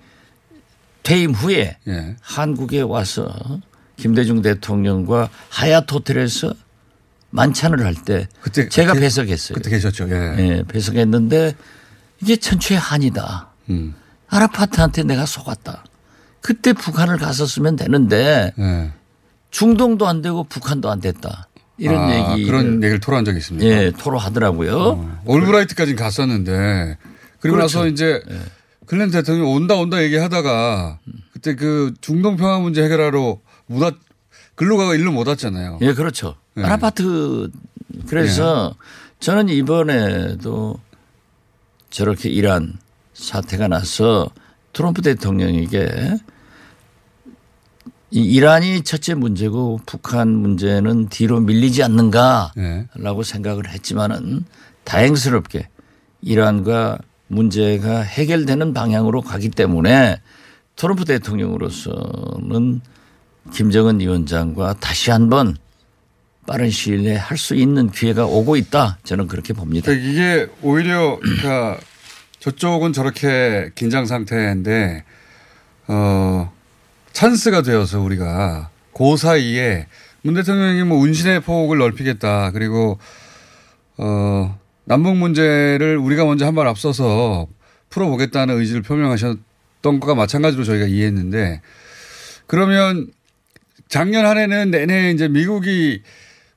퇴임 1.04 1.30
후에 1.32 1.76
예. 1.86 2.16
한국에 2.20 2.80
와서 2.80 3.32
김대중 3.96 4.42
대통령과 4.42 5.28
하얏 5.50 5.92
호텔에서 5.92 6.52
만찬을 7.30 7.84
할 7.84 7.94
때 7.94 8.26
그때 8.40 8.68
제가 8.68 8.94
배석했어요. 8.94 9.54
그때 9.54 9.70
계셨죠. 9.70 10.08
예. 10.10 10.34
예, 10.38 10.64
배석했는데 10.66 11.54
이게 12.22 12.36
천추의 12.36 12.78
한이다. 12.80 13.50
음. 13.70 13.94
아라파트한테 14.28 15.04
내가 15.04 15.26
속았다. 15.26 15.84
그때 16.40 16.72
북한을 16.72 17.18
갔었으면 17.18 17.76
되는데 17.76 18.52
예. 18.58 18.92
중동도 19.50 20.08
안 20.08 20.22
되고 20.22 20.42
북한도 20.44 20.90
안 20.90 21.00
됐다. 21.00 21.48
이런 21.76 22.00
아, 22.02 22.32
얘기 22.32 22.46
그런 22.46 22.76
얘기를 22.82 22.98
토로한 23.00 23.24
적이 23.24 23.38
있습니다. 23.38 23.66
예, 23.66 23.90
토로하더라고요. 23.98 25.20
올브라이트까지는 25.26 25.96
갔었는데 25.98 26.96
그리고 27.40 27.56
그렇죠. 27.56 27.78
나서 27.80 27.88
이제 27.88 28.22
클린턴 28.86 29.10
대통령이 29.22 29.50
온다 29.50 29.74
온다 29.76 30.02
얘기하다가 30.02 30.98
그때 31.32 31.54
그 31.54 31.94
중동 32.00 32.36
평화 32.36 32.58
문제 32.58 32.82
해결하러 32.82 33.38
무다 33.66 33.96
근로가 34.54 34.94
일로 34.94 35.12
못 35.12 35.26
왔잖아요. 35.26 35.78
예, 35.82 35.94
그렇죠. 35.94 36.36
네. 36.54 36.64
아파트 36.64 37.50
그래서 38.06 38.74
저는 39.20 39.48
이번에도 39.48 40.78
저렇게 41.90 42.28
이란 42.28 42.78
사태가 43.14 43.68
나서 43.68 44.30
트럼프 44.72 45.02
대통령에게 45.02 46.16
이 48.10 48.20
이란이 48.20 48.82
첫째 48.82 49.14
문제고 49.14 49.80
북한 49.86 50.28
문제는 50.28 51.08
뒤로 51.08 51.40
밀리지 51.40 51.82
않는가라고 51.82 52.52
네. 52.56 52.86
생각을 53.24 53.70
했지만은 53.70 54.44
다행스럽게 54.84 55.68
이란과 56.22 56.98
문제가 57.28 58.00
해결되는 58.00 58.74
방향으로 58.74 59.22
가기 59.22 59.50
때문에 59.50 60.20
트럼프 60.76 61.04
대통령으로서는 61.04 62.80
김정은 63.52 64.00
위원장과 64.00 64.74
다시 64.80 65.10
한번 65.10 65.56
빠른 66.46 66.70
시일 66.70 67.04
내에 67.04 67.16
할 67.16 67.38
수 67.38 67.54
있는 67.54 67.90
기회가 67.90 68.26
오고 68.26 68.56
있다. 68.56 68.98
저는 69.04 69.28
그렇게 69.28 69.52
봅니다. 69.52 69.86
그러니까 69.86 70.08
이게 70.10 70.46
오히려 70.62 71.18
그러니까 71.20 71.78
저쪽은 72.40 72.92
저렇게 72.92 73.70
긴장 73.74 74.04
상태인데 74.06 75.04
어 75.88 76.52
찬스가 77.12 77.62
되어서 77.62 78.00
우리가 78.00 78.70
그 78.92 79.16
사이에 79.16 79.86
문 80.22 80.34
대통령이 80.34 80.84
뭐 80.84 80.98
운신의 80.98 81.40
폭을 81.40 81.78
넓히겠다 81.78 82.50
그리고 82.50 82.98
어 83.96 84.58
남북 84.86 85.16
문제를 85.16 85.96
우리가 85.98 86.24
먼저 86.24 86.46
한 86.46 86.54
발 86.54 86.66
앞서서 86.68 87.46
풀어보겠다는 87.90 88.58
의지를 88.58 88.82
표명하셨던 88.82 90.00
것과 90.00 90.14
마찬가지로 90.14 90.64
저희가 90.64 90.86
이해했는데 90.86 91.60
그러면 92.46 93.08
작년 93.88 94.26
한 94.26 94.38
해는 94.38 94.70
내내 94.70 95.10
이제 95.12 95.28
미국이 95.28 96.02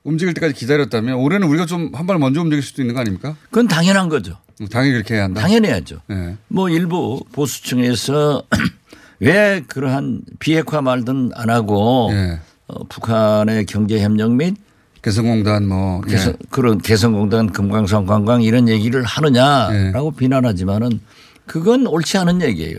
움직일 0.04 0.34
때까지 0.34 0.54
기다렸다면 0.54 1.14
올해는 1.16 1.46
우리가 1.48 1.66
좀 1.66 1.90
한 1.94 2.06
발 2.06 2.18
먼저 2.18 2.40
움직일 2.40 2.62
수도 2.62 2.82
있는 2.82 2.94
거 2.94 3.00
아닙니까? 3.00 3.36
그건 3.50 3.68
당연한 3.68 4.08
거죠. 4.08 4.38
당연히 4.70 4.92
그렇게 4.94 5.14
해야 5.14 5.24
한다. 5.24 5.40
당연해야죠. 5.40 6.00
네. 6.08 6.36
뭐 6.48 6.68
일부 6.68 7.20
보수층에서 7.32 8.42
왜 9.20 9.62
그러한 9.66 10.22
비핵화 10.38 10.80
말든 10.82 11.30
안 11.34 11.50
하고 11.50 12.08
예. 12.12 12.40
어, 12.66 12.84
북한의 12.88 13.66
경제협력 13.66 14.32
및 14.34 14.54
개성공단 15.02 15.66
뭐 15.68 16.02
예. 16.08 16.12
개성, 16.12 16.34
그런 16.50 16.78
개성공단 16.78 17.52
금강산 17.52 18.06
관광 18.06 18.42
이런 18.42 18.68
얘기를 18.68 19.04
하느냐라고 19.04 20.12
비난하지만은 20.12 21.00
그건 21.46 21.86
옳지 21.86 22.18
않은 22.18 22.42
얘기예요. 22.42 22.78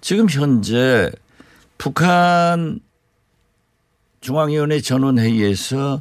지금 0.00 0.26
현재 0.28 1.10
북한 1.78 2.80
중앙위원회 4.20 4.80
전원회의에서 4.80 6.00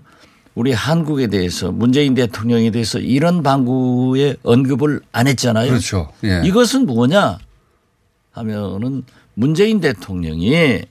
우리 0.55 0.71
한국에 0.71 1.27
대해서 1.27 1.71
문재인 1.71 2.15
대통령에 2.15 2.71
대해서 2.71 2.97
이런 2.99 3.43
방구에 3.43 4.37
언급을 4.43 5.01
안 5.11 5.27
했잖아요. 5.27 5.69
그렇죠. 5.69 6.11
예. 6.23 6.41
이것은 6.45 6.85
뭐냐 6.85 7.37
하면은 8.31 9.03
문재인 9.33 9.81
대통령이 9.81 10.83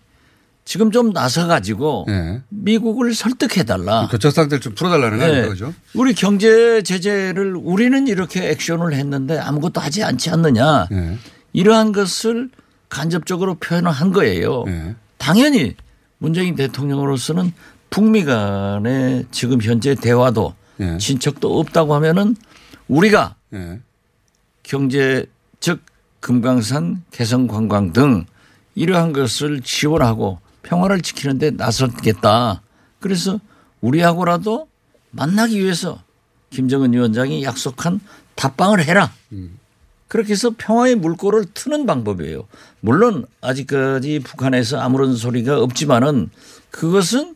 지금 0.64 0.90
좀 0.90 1.12
나서 1.12 1.46
가지고 1.46 2.06
예. 2.08 2.40
미국을 2.48 3.14
설득해 3.14 3.64
달라. 3.64 4.08
교착 4.10 4.32
상태를 4.32 4.60
좀 4.60 4.74
풀어달라는 4.74 5.18
거 5.18 5.26
네. 5.26 5.48
그죠? 5.48 5.74
우리 5.94 6.14
경제 6.14 6.82
제재를 6.82 7.54
우리는 7.56 8.06
이렇게 8.08 8.48
액션을 8.50 8.94
했는데 8.94 9.38
아무것도 9.38 9.80
하지 9.80 10.02
않지 10.02 10.30
않느냐. 10.30 10.88
예. 10.90 11.18
이러한 11.52 11.92
것을 11.92 12.50
간접적으로 12.88 13.56
표현을 13.56 13.90
한 13.90 14.12
거예요. 14.12 14.64
예. 14.68 14.94
당연히 15.18 15.74
문재인 16.18 16.54
대통령으로서는 16.54 17.52
북미 17.90 18.24
간의 18.24 19.26
지금 19.30 19.60
현재 19.60 19.94
대화도 19.94 20.54
예. 20.80 20.98
진척도 20.98 21.60
없다고 21.60 21.94
하면은 21.94 22.36
우리가 22.88 23.36
예. 23.52 23.80
경제 24.62 25.26
즉 25.60 25.82
금강산 26.20 27.02
개성 27.10 27.46
관광 27.46 27.92
등 27.92 28.24
이러한 28.74 29.12
것을 29.12 29.60
지원하고 29.60 30.38
평화를 30.64 31.00
지키는데 31.02 31.52
나서겠다. 31.52 32.62
그래서 33.00 33.38
우리하고라도 33.80 34.68
만나기 35.10 35.60
위해서 35.60 36.02
김정은 36.50 36.92
위원장이 36.92 37.44
약속한 37.44 38.00
답방을 38.34 38.84
해라. 38.84 39.12
그렇게 40.08 40.32
해서 40.32 40.52
평화의 40.56 40.96
물꼬를 40.96 41.46
트는 41.54 41.86
방법이에요. 41.86 42.46
물론 42.80 43.26
아직까지 43.40 44.20
북한에서 44.20 44.78
아무런 44.78 45.16
소리가 45.16 45.60
없지만은 45.60 46.30
그것은 46.70 47.34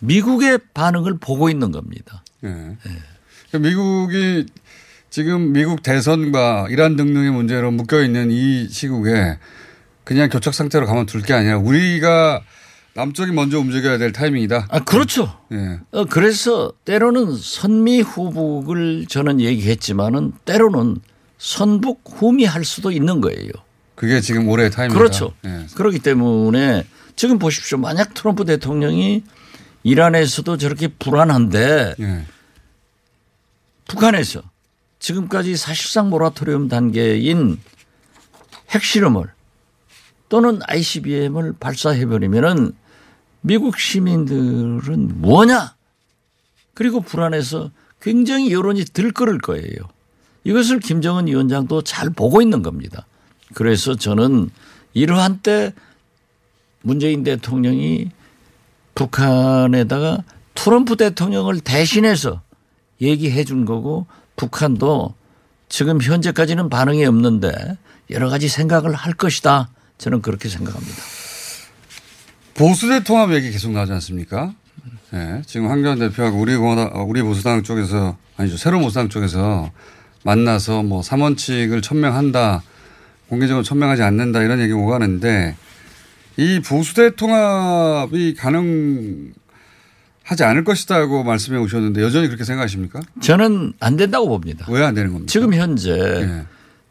미국의 0.00 0.58
반응을 0.74 1.18
보고 1.18 1.48
있는 1.48 1.72
겁니다. 1.72 2.22
예. 2.44 2.76
그러니까 3.48 3.68
미국이 3.68 4.46
지금 5.08 5.52
미국 5.52 5.82
대선과 5.82 6.66
이란 6.68 6.96
등등의 6.96 7.30
문제로 7.30 7.70
묶여 7.70 8.02
있는 8.02 8.30
이 8.30 8.68
시국에 8.68 9.38
그냥 10.06 10.28
교착 10.28 10.54
상태로 10.54 10.86
가만 10.86 11.06
둘 11.06 11.22
게 11.22 11.32
아니라 11.34 11.58
우리가 11.58 12.42
남쪽이 12.94 13.32
먼저 13.32 13.58
움직여야 13.58 13.98
될 13.98 14.12
타이밍이다. 14.12 14.68
아, 14.70 14.78
그렇죠. 14.80 15.38
예. 15.52 15.80
어, 15.90 16.04
그래서 16.06 16.72
때로는 16.84 17.36
선미 17.36 18.00
후북을 18.02 19.06
저는 19.08 19.40
얘기했지만은 19.40 20.32
때로는 20.46 20.98
선북 21.36 22.02
후미할 22.06 22.64
수도 22.64 22.90
있는 22.90 23.20
거예요. 23.20 23.50
그게 23.96 24.20
지금 24.20 24.48
올해 24.48 24.70
타이밍이다. 24.70 24.98
그렇죠. 24.98 25.32
예. 25.44 25.66
그렇기 25.74 25.98
때문에 25.98 26.84
지금 27.16 27.38
보십시오. 27.38 27.76
만약 27.78 28.14
트럼프 28.14 28.44
대통령이 28.46 29.24
이란에서도 29.82 30.56
저렇게 30.56 30.88
불안한데 30.88 31.94
예. 32.00 32.24
북한에서 33.88 34.42
지금까지 35.00 35.56
사실상 35.56 36.08
모라토리움 36.10 36.68
단계인 36.68 37.58
핵실험을 38.70 39.35
또는 40.28 40.60
ICBM을 40.66 41.54
발사해버리면은 41.58 42.72
미국 43.40 43.78
시민들은 43.78 45.20
뭐냐? 45.20 45.74
그리고 46.74 47.00
불안해서 47.00 47.70
굉장히 48.00 48.52
여론이 48.52 48.84
들끓을 48.86 49.38
거예요. 49.38 49.76
이것을 50.44 50.80
김정은 50.80 51.26
위원장도 51.26 51.82
잘 51.82 52.10
보고 52.10 52.42
있는 52.42 52.62
겁니다. 52.62 53.06
그래서 53.54 53.94
저는 53.94 54.50
이러한 54.94 55.40
때 55.42 55.72
문재인 56.82 57.24
대통령이 57.24 58.10
북한에다가 58.94 60.22
트럼프 60.54 60.96
대통령을 60.96 61.60
대신해서 61.60 62.42
얘기해 63.00 63.44
준 63.44 63.64
거고 63.64 64.06
북한도 64.36 65.14
지금 65.68 66.00
현재까지는 66.00 66.68
반응이 66.68 67.04
없는데 67.04 67.76
여러 68.10 68.28
가지 68.28 68.48
생각을 68.48 68.94
할 68.94 69.12
것이다. 69.12 69.68
저는 69.98 70.22
그렇게 70.22 70.48
생각합니다. 70.48 71.02
보수대 72.54 73.02
통합 73.04 73.32
얘기 73.32 73.50
계속 73.50 73.72
나오지 73.72 73.92
않습니까? 73.92 74.54
예. 75.14 75.42
지금 75.46 75.68
황교안 75.68 75.98
대표하고 75.98 76.38
우리 76.38 76.56
공화당, 76.56 76.90
어, 76.94 77.02
우리 77.04 77.22
보수당 77.22 77.62
쪽에서 77.62 78.16
아니죠. 78.36 78.56
새로운 78.56 78.82
보수당 78.82 79.08
쪽에서 79.08 79.70
만나서 80.24 80.82
뭐 80.82 81.02
삼원칙을 81.02 81.82
천명한다. 81.82 82.62
공개적으로 83.28 83.62
천명하지 83.62 84.02
않는다. 84.02 84.42
이런 84.42 84.60
얘기 84.60 84.72
오가는데 84.72 85.56
이 86.36 86.60
보수대 86.60 87.14
통합이 87.16 88.34
가능하지 88.34 89.32
않을 90.44 90.64
것이다고 90.64 91.24
말씀해 91.24 91.58
오셨는데 91.58 92.02
여전히 92.02 92.26
그렇게 92.28 92.44
생각하십니까? 92.44 93.00
저는 93.20 93.72
안 93.80 93.96
된다고 93.96 94.28
봅니다. 94.28 94.66
왜 94.68 94.82
안 94.84 94.94
되는 94.94 95.12
겁니까? 95.12 95.30
지금 95.30 95.54
현재 95.54 95.92
예. 95.92 96.42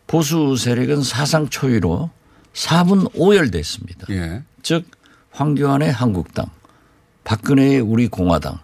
보수 0.08 0.56
세력은 0.58 1.04
사상 1.04 1.50
초유로 1.50 2.10
4분 2.56 3.12
5열됐습니다. 3.14 4.10
예. 4.12 4.44
즉 4.64 4.86
황교안의 5.32 5.92
한국당, 5.92 6.48
박근혜의 7.26 7.82
우리 7.82 8.08
공화당, 8.08 8.60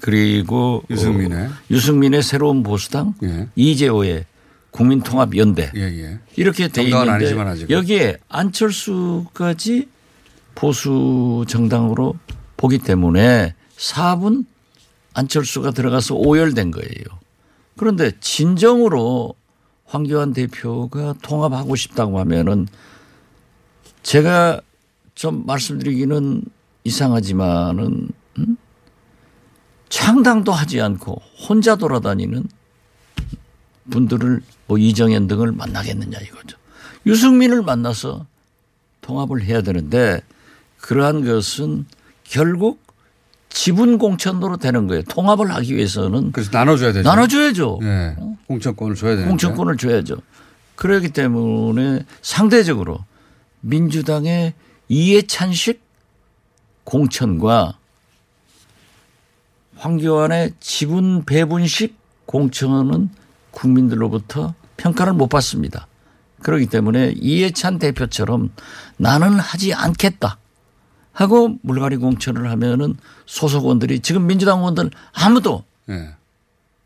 그리고 0.00 0.82
유승민의. 0.90 1.46
어, 1.46 1.50
유승민의 1.70 2.22
새로운 2.22 2.62
보수당, 2.62 3.14
예. 3.22 3.48
이재호의 3.54 4.24
국민통합연대 4.70 5.72
예, 5.76 5.80
예. 5.80 6.18
이렇게 6.36 6.68
돼 6.68 6.84
있는데 6.84 7.10
아니지만 7.10 7.48
아직은. 7.48 7.70
여기에 7.70 8.18
안철수까지 8.28 9.88
보수 10.54 11.44
정당으로 11.48 12.16
보기 12.56 12.78
때문에 12.78 13.54
4분 13.76 14.44
안철수가 15.14 15.70
들어가서 15.72 16.14
오열된 16.14 16.70
거예요. 16.70 17.04
그런데 17.76 18.12
진정으로 18.20 19.34
황교안 19.86 20.32
대표가 20.32 21.14
통합하고 21.22 21.76
싶다고 21.76 22.18
하면은 22.20 22.66
제가 24.08 24.62
좀 25.14 25.44
말씀드리기는 25.44 26.42
이상하지만은 26.84 28.08
음? 28.38 28.56
창당도 29.90 30.50
하지 30.50 30.80
않고 30.80 31.20
혼자 31.46 31.76
돌아다니는 31.76 32.44
분들을 33.90 34.40
뭐 34.66 34.78
이정현 34.78 35.26
등을 35.26 35.52
만나겠느냐 35.52 36.20
이거죠. 36.20 36.56
유승민을 37.04 37.60
만나서 37.60 38.24
통합을 39.02 39.42
해야 39.42 39.60
되는데 39.60 40.22
그러한 40.80 41.26
것은 41.26 41.84
결국 42.24 42.80
지분 43.50 43.98
공천으로 43.98 44.56
되는 44.56 44.86
거예요. 44.86 45.02
통합을 45.02 45.52
하기 45.54 45.76
위해서는 45.76 46.32
그래서 46.32 46.48
나눠줘야 46.50 46.94
되죠. 46.94 47.06
나눠줘야죠. 47.06 47.80
예. 47.82 48.16
공천권을 48.46 48.94
줘야 48.94 49.10
되는데. 49.10 49.28
공천권을 49.28 49.76
줘야죠. 49.76 50.16
그렇기 50.76 51.10
때문에 51.10 52.06
상대적으로 52.22 53.00
민주당의 53.60 54.54
이해찬식 54.88 55.82
공천과 56.84 57.78
황교안의 59.76 60.54
지분 60.60 61.24
배분식 61.24 61.96
공천은 62.26 63.10
국민들로부터 63.50 64.54
평가를 64.76 65.12
못 65.12 65.28
받습니다. 65.28 65.86
그렇기 66.42 66.66
때문에 66.66 67.14
이해찬 67.16 67.78
대표처럼 67.78 68.50
나는 68.96 69.38
하지 69.38 69.74
않겠다 69.74 70.38
하고 71.12 71.56
물갈이 71.62 71.96
공천을 71.96 72.50
하면은 72.50 72.96
소속원들이 73.26 74.00
지금 74.00 74.26
민주당 74.26 74.60
의원들 74.60 74.90
아무도 75.12 75.64
예. 75.88 76.14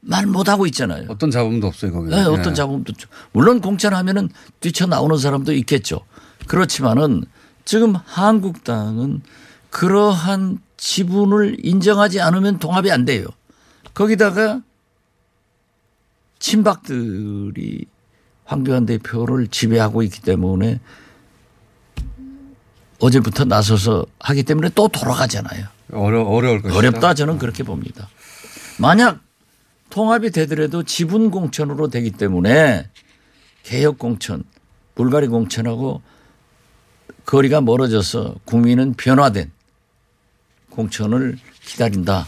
말 0.01 0.27
못하고 0.27 0.67
있잖아요. 0.67 1.05
어떤 1.09 1.31
잡음도 1.31 1.67
없어요 1.67 1.93
거기. 1.93 2.11
네, 2.11 2.23
어떤 2.23 2.55
잡음도 2.55 2.91
없죠. 2.91 3.09
물론 3.33 3.61
공천하면은 3.61 4.31
뛰쳐나오는 4.61 5.17
사람도 5.17 5.53
있겠죠. 5.53 6.01
그렇지만은 6.47 7.25
지금 7.65 7.95
한국당은 7.95 9.23
그러한 9.71 10.59
지분을 10.77 11.65
인정하지 11.65 12.21
않으면 12.21 12.59
통합이 12.59 12.91
안 12.91 13.05
돼요. 13.05 13.27
거기다가 13.95 14.63
친박들이 16.39 17.87
황교안 18.45 18.85
대표를 18.87 19.47
지배하고 19.47 20.03
있기 20.03 20.21
때문에 20.23 20.81
어제부터 22.99 23.45
나서서 23.45 24.07
하기 24.21 24.43
때문에 24.43 24.71
또 24.75 24.89
돌아가잖아요. 24.89 25.67
어려 25.93 26.23
어려울 26.23 26.63
것이다. 26.63 26.79
어렵다 26.79 27.15
저는 27.15 27.39
그렇게 27.39 27.63
봅니다. 27.63 28.09
만약 28.79 29.21
통합이 29.91 30.31
되더라도 30.31 30.83
지분 30.83 31.31
공천으로 31.31 31.89
되기 31.89 32.11
때문에 32.11 32.89
개혁 33.63 33.99
공천, 33.99 34.45
불가리 34.95 35.29
공천하고 35.29 36.03
거리가 37.25 37.61
멀어져서 37.61 38.37
국민은 38.45 38.95
변화된 38.95 39.51
공천을 40.71 41.39
기다린다 41.65 42.27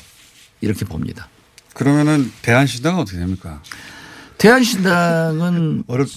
이렇게 0.60 0.84
봅니다. 0.84 1.28
그러면은 1.74 2.30
대한신당은 2.42 3.00
어떻게 3.00 3.18
됩니까? 3.18 3.60
대한신당은 4.38 5.84
어렵. 5.88 6.08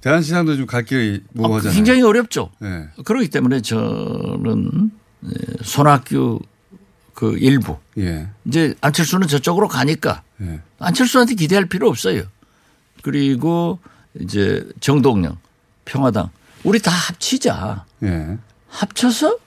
대한신당도 0.00 0.56
좀 0.56 0.66
갈 0.66 0.84
길이 0.84 1.22
무거워잖아요. 1.32 1.72
아, 1.72 1.74
굉장히 1.74 2.02
어렵죠. 2.02 2.50
네. 2.58 2.88
그렇기 3.04 3.28
때문에 3.28 3.62
저는 3.62 4.90
예, 5.24 5.30
손학규 5.62 6.40
그 7.14 7.38
일부 7.38 7.78
예. 7.98 8.28
이제 8.44 8.74
안철수는 8.82 9.28
저쪽으로 9.28 9.68
가니까 9.68 10.22
예. 10.42 10.60
안철수한테 10.78 11.34
기대할 11.34 11.66
필요 11.66 11.88
없어요. 11.88 12.24
그리고 13.02 13.78
이제 14.20 14.66
정동영, 14.80 15.38
평화당 15.86 16.28
우리 16.64 16.80
다 16.80 16.90
합치자. 16.90 17.84
예. 18.02 18.38
합쳐서 18.68 19.38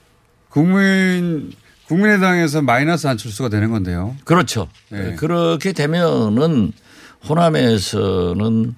국민 0.48 1.52
국민의당에서 1.86 2.62
마이너스 2.62 3.06
안철수가 3.06 3.48
되는 3.48 3.70
건데요. 3.70 4.16
그렇죠. 4.24 4.68
네. 4.90 5.14
그렇게 5.16 5.72
되면은 5.72 6.72
호남에서는 7.28 8.74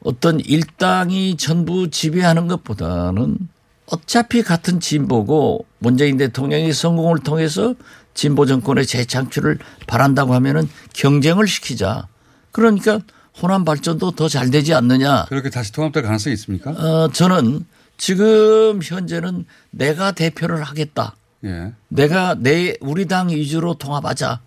어떤 0.00 0.40
일당이 0.40 1.36
전부 1.36 1.90
지배하는 1.90 2.48
것보다는 2.48 3.38
어차피 3.86 4.42
같은 4.42 4.80
진보고 4.80 5.66
문재인 5.78 6.16
대통령이 6.16 6.72
성공을 6.72 7.20
통해서 7.20 7.74
진보 8.14 8.46
정권의 8.46 8.86
재창출을 8.86 9.58
바란다고 9.86 10.34
하면은 10.34 10.68
경쟁을 10.92 11.46
시키자. 11.46 12.06
그러니까 12.52 13.00
호남 13.40 13.64
발전도 13.64 14.12
더 14.12 14.28
잘 14.28 14.50
되지 14.50 14.74
않느냐. 14.74 15.26
그렇게 15.28 15.50
다시 15.50 15.72
통합될 15.72 16.02
가능성이 16.02 16.34
있습니까? 16.34 16.70
어, 16.72 17.08
저는 17.12 17.64
지금 17.96 18.80
현재는 18.82 19.44
내가 19.70 20.12
대표를 20.12 20.62
하겠다. 20.62 21.14
예. 21.44 21.72
내가 21.88 22.34
내 22.38 22.74
우리 22.80 23.06
당 23.06 23.28
위주로 23.30 23.74
통합하자 23.74 24.40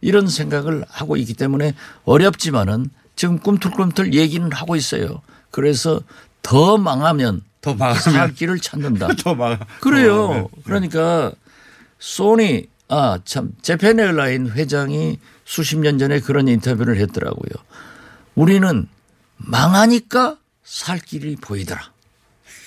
이런 0.00 0.28
생각을 0.28 0.84
하고 0.88 1.16
있기 1.16 1.34
때문에 1.34 1.74
어렵지만은 2.04 2.90
지금 3.16 3.38
꿈틀꿈틀 3.38 4.14
얘기는 4.14 4.50
하고 4.52 4.76
있어요. 4.76 5.20
그래서 5.50 6.00
더 6.42 6.78
망하면 6.78 7.42
더 7.60 7.74
망하면 7.74 8.00
살 8.00 8.32
길을 8.34 8.60
찾는다. 8.60 9.08
더 9.22 9.34
망. 9.34 9.58
그래요. 9.80 10.24
어, 10.24 10.34
네. 10.34 10.46
그러니까 10.64 11.32
소니 11.98 12.66
아참 12.88 13.52
제펜 13.60 14.00
에어라인 14.00 14.50
회장이 14.50 15.18
수십 15.44 15.78
년 15.78 15.98
전에 15.98 16.20
그런 16.20 16.48
인터뷰를 16.48 16.96
했더라고요. 16.98 17.50
우리는 18.38 18.86
망하니까 19.36 20.36
살 20.64 20.98
길이 21.00 21.34
보이더라. 21.36 21.80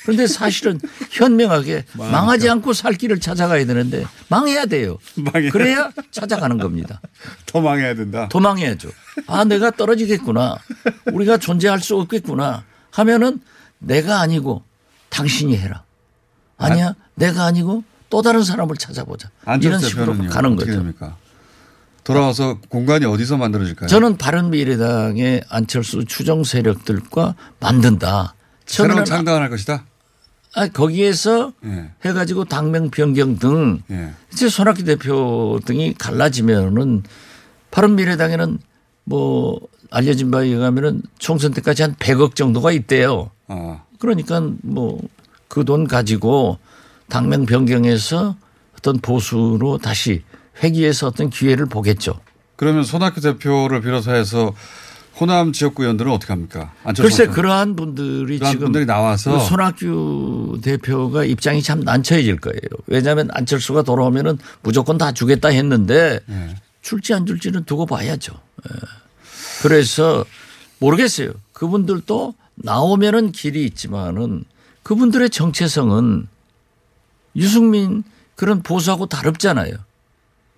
그런데 0.04 0.28
사실은 0.28 0.80
현명하게 1.12 1.86
망하지 1.94 2.50
않고 2.50 2.74
살 2.74 2.94
길을 2.94 3.20
찾아가야 3.20 3.66
되는데 3.66 4.04
망해야 4.30 4.66
돼요. 4.66 4.98
그래야 5.52 5.92
찾아가는 6.12 6.58
겁니다. 6.58 7.00
더 7.46 7.62
망해야 7.62 7.96
된다. 7.96 8.28
도망해야죠. 8.30 8.90
아, 9.28 9.44
내가 9.46 9.72
떨어지겠구나. 9.72 10.58
우리가 11.14 11.38
존재할 11.38 11.80
수 11.80 11.98
없겠구나. 11.98 12.66
하면은 12.92 13.40
내가 13.80 14.20
아니고 14.20 14.64
당신이 15.10 15.56
해라. 15.58 15.84
아니야, 16.58 16.96
내가 17.16 17.46
아니고 17.46 17.84
또 18.10 18.22
다른 18.22 18.44
사람을 18.44 18.76
찾아보자. 18.78 19.30
이런 19.62 19.80
식으로. 19.80 20.18
가는 20.30 20.56
거죠. 20.56 20.72
됩니까? 20.74 21.16
돌아와서 22.04 22.58
공간이 22.70 23.06
어디서 23.06 23.38
만들어질까요? 23.38 23.88
저는 23.88 24.18
바른미래당의 24.18 25.44
안철수 25.50 26.04
추정 26.06 26.44
세력들과 26.44 27.36
만든다. 27.60 28.34
새로운 28.66 29.06
창당을 29.06 29.42
할 29.42 29.50
것이다. 29.50 29.86
아, 30.54 30.68
거기에서 30.68 31.54
예. 31.66 31.92
해가지고 32.04 32.46
당명 32.46 32.90
변경 32.90 33.38
등 33.38 33.82
예. 33.92 34.12
이제 34.34 34.50
손학규 34.50 34.84
대표 34.84 35.60
등이 35.66 35.94
갈라지면은 35.98 37.04
바른미래당에는 37.72 38.60
뭐 39.06 39.60
알려진 39.92 40.32
바에 40.32 40.48
의하면은 40.48 41.02
총선 41.20 41.54
때까지 41.54 41.84
한 41.84 41.96
100억 41.96 42.36
정도가 42.36 42.72
있대요. 42.72 43.32
아, 43.48 43.84
그러니까 44.00 44.42
뭐 44.64 45.00
그 45.52 45.66
돈 45.66 45.86
가지고 45.86 46.58
당명 47.10 47.46
변경해서 47.46 48.38
어떤 48.78 49.00
보수로 49.00 49.78
다시 49.80 50.24
회귀해서 50.64 51.08
어떤 51.08 51.30
기회를 51.30 51.66
보겠죠. 51.66 52.20
그러면 52.56 52.84
손학규 52.84 53.22
대표를 53.22 53.82
비롯해서 53.82 54.14
해서 54.14 54.54
호남 55.20 55.52
지역구 55.52 55.84
의원들은 55.84 56.12
어떻게 56.12 56.34
합니까? 56.34 56.74
글쎄. 56.98 57.28
그러한 57.28 57.76
분들이 57.76 58.38
그러한 58.38 58.54
지금 58.54 58.66
분들이 58.66 58.86
나와서 58.86 59.38
그 59.38 59.46
손학규 59.46 60.60
대표가 60.64 61.26
입장이 61.26 61.62
참 61.62 61.82
난처해질 61.82 62.40
거예요. 62.40 62.60
왜냐하면 62.88 63.30
안철수가 63.32 63.84
돌아오면은 63.84 64.38
무조건 64.62 64.98
다 64.98 65.12
주겠다 65.12 65.50
했는데 65.50 66.20
예. 66.30 66.56
줄지 66.82 67.14
안 67.14 67.26
줄지는 67.26 67.66
두고 67.66 67.86
봐야죠. 67.86 68.34
예. 68.34 68.80
그래서 69.62 70.26
모르겠어요. 70.80 71.32
그분들도 71.54 72.34
나오면은 72.56 73.32
길이 73.32 73.66
있지만은 73.66 74.44
그분들의 74.84 75.30
정체성은 75.30 76.28
유승민 77.36 78.04
그런 78.36 78.64
보수하고 78.64 79.06
다릅잖아요. 79.06 79.74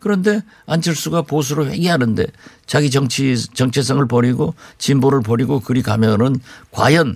그런데 0.03 0.41
안철수가 0.65 1.21
보수로 1.21 1.65
회귀하는데 1.67 2.25
자기 2.65 2.91
정치 2.91 3.37
정체성을 3.53 4.05
버리고 4.09 4.53
진보를 4.77 5.21
버리고 5.21 5.61
그리 5.61 5.81
가면은 5.81 6.35
과연 6.71 7.15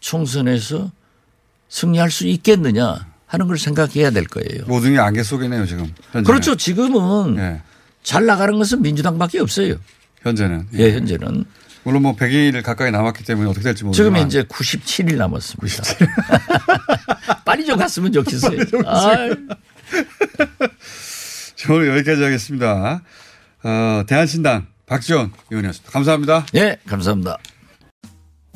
총선에서 0.00 0.90
승리할 1.68 2.10
수 2.10 2.26
있겠느냐 2.26 3.06
하는 3.26 3.46
걸 3.46 3.58
생각해야 3.58 4.10
될 4.10 4.24
거예요. 4.24 4.64
모든 4.66 4.94
게 4.94 4.98
안개 4.98 5.22
속이네요 5.22 5.66
지금. 5.66 5.92
현재는. 6.12 6.24
그렇죠. 6.24 6.56
지금은 6.56 7.36
예. 7.36 7.60
잘 8.02 8.24
나가는 8.24 8.56
것은 8.56 8.80
민주당밖에 8.80 9.40
없어요. 9.40 9.74
현재는. 10.22 10.68
예, 10.78 10.94
현재는. 10.94 11.44
물론 11.84 12.02
뭐 12.02 12.16
100일 12.16 12.62
가까이 12.62 12.90
남았기 12.90 13.22
때문에 13.22 13.50
어떻게 13.50 13.64
될지 13.64 13.84
모르지만. 13.84 14.14
지금 14.14 14.26
이제 14.26 14.44
97일 14.44 15.16
남았습니다. 15.16 15.82
빨리 17.44 17.66
좀 17.66 17.76
갔으면 17.76 18.12
좋겠어요. 18.12 18.60
아이, 18.86 19.28
저 19.28 19.36
오늘 21.68 21.88
여기까지 21.88 22.22
하겠습니다. 22.22 23.02
어, 23.64 24.02
대한신당 24.06 24.66
박지원 24.86 25.32
의원이었습니다. 25.50 25.92
감사합니다. 25.92 26.46
예, 26.54 26.76
감사합니다. 26.86 27.38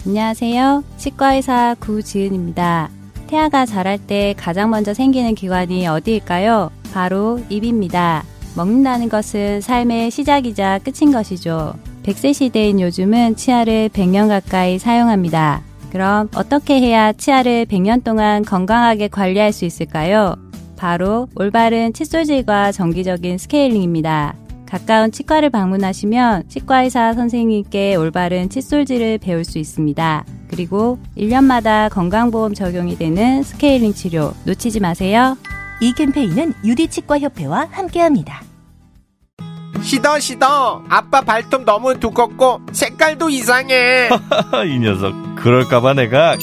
안녕하세요. 0.06 0.84
치과의사 0.96 1.76
구지은입니다. 1.80 2.90
태아가 3.26 3.66
자랄 3.66 3.98
때 3.98 4.34
가장 4.36 4.70
먼저 4.70 4.94
생기는 4.94 5.34
기관이 5.34 5.86
어디일까요? 5.86 6.70
바로 6.92 7.40
입입니다. 7.48 8.24
먹는다는 8.56 9.08
것은 9.08 9.60
삶의 9.60 10.10
시작이자 10.10 10.80
끝인 10.80 11.12
것이죠. 11.12 11.74
100세 12.02 12.34
시대인 12.34 12.80
요즘은 12.80 13.36
치아를 13.36 13.88
100년 13.90 14.28
가까이 14.28 14.78
사용합니다. 14.78 15.62
그럼 15.90 16.28
어떻게 16.34 16.80
해야 16.80 17.12
치아를 17.12 17.66
100년 17.66 18.02
동안 18.02 18.44
건강하게 18.44 19.08
관리할 19.08 19.52
수 19.52 19.64
있을까요? 19.64 20.36
바로 20.83 21.29
올바른 21.37 21.92
칫솔질과 21.92 22.73
정기적인 22.73 23.38
스케일링입니다. 23.38 24.35
가까운 24.66 25.12
치과를 25.12 25.49
방문하시면 25.51 26.49
치과의사 26.49 27.12
선생님께 27.12 27.95
올바른 27.95 28.51
칫솔질을 28.51 29.18
배울 29.18 29.45
수 29.45 29.61
있습니다. 29.61 30.25
그리고 30.49 30.99
1년마다 31.16 31.88
건강보험 31.88 32.55
적용이 32.55 32.99
되는 32.99 33.45
스케일링 33.45 33.95
치료 33.95 34.33
놓치지 34.45 34.81
마세요. 34.81 35.37
이 35.81 35.92
캠페인은 35.92 36.53
유디치과협회와 36.64 37.68
함께합니다. 37.71 38.42
시더 39.83 40.18
시더 40.18 40.83
아빠 40.88 41.21
발톱 41.21 41.64
너무 41.64 42.01
두껍고 42.01 42.61
색깔도 42.73 43.31
이상해 43.31 44.09
이 44.66 44.79
녀석 44.81 45.14
그럴까봐 45.37 45.95
내가 45.95 46.37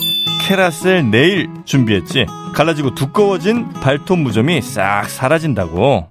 캐라셀 0.49 1.11
네일 1.11 1.47
준비했지. 1.63 2.25
갈라지고 2.55 2.95
두꺼워진 2.95 3.69
발톱 3.73 4.17
무좀이 4.17 4.63
싹 4.63 5.07
사라진다고. 5.07 6.09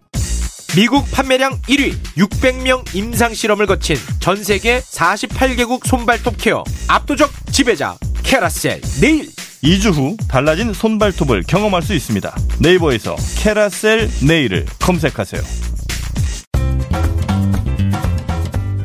미국 0.77 1.11
판매량 1.11 1.61
1위 1.63 1.97
600명 2.17 2.95
임상 2.95 3.35
실험을 3.35 3.67
거친 3.67 3.97
전 4.21 4.37
세계 4.45 4.79
48개국 4.79 5.85
손발톱 5.85 6.37
케어 6.39 6.63
압도적 6.87 7.33
지배자 7.51 7.97
캐라셀 8.23 8.81
네일. 9.01 9.29
2주 9.65 9.93
후 9.93 10.17
달라진 10.29 10.73
손발톱을 10.73 11.43
경험할 11.43 11.83
수 11.83 11.93
있습니다. 11.93 12.33
네이버에서 12.61 13.17
캐라셀 13.39 14.09
네일을 14.25 14.67
검색하세요. 14.81 15.43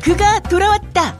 그가 0.02 0.40
돌아왔다. 0.40 1.16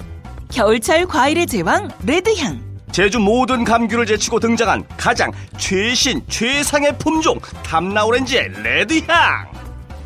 겨울철 0.50 1.06
과일의 1.06 1.46
제왕 1.46 1.88
레드향. 2.04 2.73
제주 2.94 3.18
모든 3.18 3.64
감귤을 3.64 4.06
제치고 4.06 4.38
등장한 4.38 4.84
가장 4.96 5.32
최신 5.58 6.22
최상의 6.28 6.96
품종 6.96 7.40
탐나오렌지의 7.64 8.50
레드향. 8.62 9.50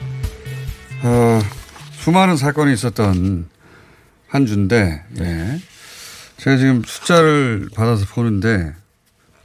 어, 1.01 1.39
수많은 1.93 2.37
사건이 2.37 2.71
있었던 2.71 3.49
한 4.27 4.45
주인데, 4.45 5.03
예. 5.19 5.59
제가 6.37 6.55
지금 6.57 6.83
숫자를 6.85 7.69
받아서 7.73 8.05
보는데 8.05 8.75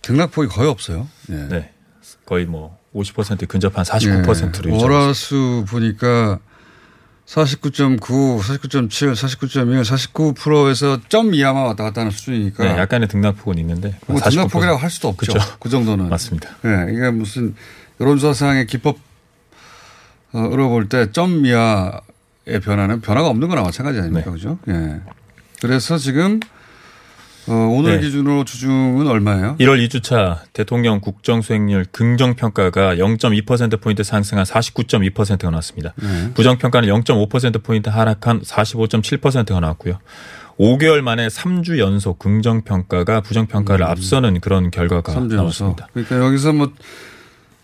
등락폭이 0.03 0.49
거의 0.49 0.69
없어요. 0.69 1.09
예. 1.31 1.49
네. 1.49 1.73
거의 2.27 2.45
뭐 2.45 2.79
50% 2.95 3.49
근접한 3.49 3.83
49%로 3.83 4.71
예. 4.71 4.83
월화수 4.83 5.65
보니까 5.71 6.39
49.9, 7.25 7.99
49.7, 7.99 9.15
49.1, 9.15 10.13
49%에서 10.13 11.01
점 11.09 11.33
이하만 11.33 11.65
왔다 11.65 11.83
갔다 11.83 12.03
하는 12.03 12.11
수준이니까. 12.11 12.63
네, 12.63 12.79
약간의 12.79 13.09
등락폭은 13.09 13.57
있는데. 13.57 13.99
뭐 14.07 14.21
등락폭이라고 14.21 14.77
할 14.77 14.91
수도 14.91 15.09
없죠. 15.09 15.33
그렇죠. 15.33 15.57
그 15.61 15.71
정도는. 15.71 16.11
맞습니다. 16.11 16.51
예, 16.67 16.93
이게 16.93 17.11
무슨 17.11 17.55
여론조사상의 18.01 18.67
기법으로 18.67 18.99
볼 20.69 20.89
때점 20.89 21.47
이하의 21.47 22.61
변화는 22.63 23.01
변화가 23.01 23.29
없는 23.29 23.49
거나 23.49 23.63
마찬가지 23.63 23.99
아닙니까? 23.99 24.31
네. 24.31 24.33
그죠? 24.33 24.59
예. 24.69 25.01
그래서 25.61 25.97
지금 25.99 26.41
어, 27.49 27.53
오늘 27.53 27.97
네. 27.97 28.01
기준으로 28.01 28.45
주중은 28.45 29.07
얼마예요? 29.07 29.57
1월 29.61 29.87
2주차 29.87 30.41
대통령 30.53 31.01
국정 31.01 31.43
수행률 31.43 31.87
긍정 31.93 32.35
평가가 32.35 32.97
0.2% 32.97 33.81
포인트 33.81 34.03
상승한 34.03 34.45
49.2%가 34.45 35.51
나왔습니다. 35.51 35.95
네. 35.97 36.33
부정 36.35 36.59
평가는 36.59 36.89
0.5% 36.89 37.63
포인트 37.63 37.89
하락한 37.89 38.43
45.7%가 38.43 39.61
나왔고요. 39.61 39.99
5개월 40.59 41.03
만에 41.03 41.29
3주 41.29 41.79
연속 41.79 42.19
긍정 42.19 42.63
평가가 42.63 43.21
부정 43.21 43.47
평가를 43.47 43.85
앞서는 43.87 44.41
그런 44.41 44.71
결과가 44.71 45.13
음. 45.13 45.29
나왔습니다. 45.29 45.87
그러니까 45.93 46.19
여기서 46.19 46.53
뭐 46.53 46.73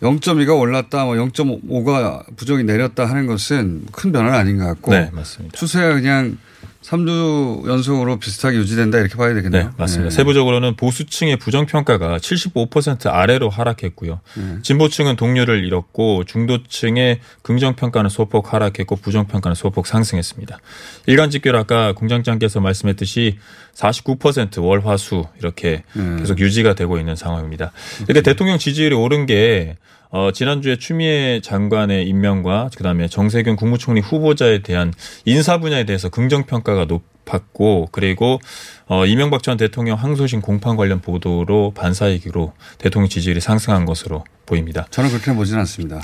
0.2가 0.03 0.59
올랐다, 0.59 1.05
뭐 1.05 1.15
0.5가 1.15 2.23
부정이 2.35 2.63
내렸다 2.63 3.05
하는 3.05 3.25
것은 3.25 3.85
큰 3.91 4.11
변화는 4.11 4.37
아닌 4.37 4.57
것 4.57 4.65
같고. 4.65 4.91
네, 4.91 5.09
맞습니다. 5.13 5.57
추세가 5.57 5.93
그냥 5.93 6.37
3주 6.83 7.65
연속으로 7.67 8.19
비슷하게 8.19 8.57
유지된다 8.57 8.99
이렇게 8.99 9.15
봐야 9.15 9.33
되겠네요. 9.33 9.63
네, 9.63 9.69
맞습니다. 9.77 10.09
네. 10.09 10.15
세부적으로는 10.15 10.75
보수층의 10.75 11.37
부정평가가 11.37 12.17
75% 12.17 13.07
아래로 13.07 13.49
하락했고요. 13.49 14.19
네. 14.35 14.57
진보층은 14.61 15.15
동료를 15.15 15.63
잃었고 15.63 16.25
중도층의 16.25 17.21
긍정평가는 17.41 18.09
소폭 18.09 18.53
하락했고 18.53 18.97
부정평가는 18.97 19.55
소폭 19.55 19.87
상승했습니다. 19.87 20.59
일간 21.07 21.29
집계로 21.29 21.57
아까 21.57 21.93
공장장께서 21.93 22.59
말씀했듯이 22.59 23.37
49% 23.75 24.63
월화수 24.63 25.25
이렇게 25.39 25.83
네. 25.93 26.15
계속 26.19 26.39
유지가 26.39 26.75
되고 26.75 26.97
있는 26.97 27.15
상황입니다. 27.15 27.71
근데 28.05 28.21
대통령 28.21 28.57
지지율이 28.57 28.95
오른 28.95 29.25
게 29.25 29.77
어, 30.09 30.31
지난주에 30.31 30.75
추미애 30.75 31.41
장관의 31.41 32.07
임명과 32.07 32.69
그다음에 32.77 33.07
정세균 33.07 33.55
국무총리 33.55 33.99
후보자에 33.99 34.59
대한 34.59 34.93
인사 35.25 35.57
분야에 35.57 35.85
대해서 35.85 36.09
긍정 36.09 36.43
평가가 36.43 36.85
높 36.85 37.12
았고 37.25 37.89
그리고 37.91 38.39
어, 38.87 39.05
이명박 39.05 39.43
전 39.43 39.57
대통령 39.57 39.97
항소심 39.97 40.41
공판 40.41 40.75
관련 40.75 40.99
보도로 41.01 41.73
반사이기로 41.75 42.53
대통령 42.77 43.09
지지율이 43.09 43.39
상승한 43.41 43.85
것으로 43.85 44.23
보입니다. 44.45 44.85
저는 44.91 45.09
그렇게 45.09 45.33
보지는 45.33 45.59
않습니다. 45.61 46.01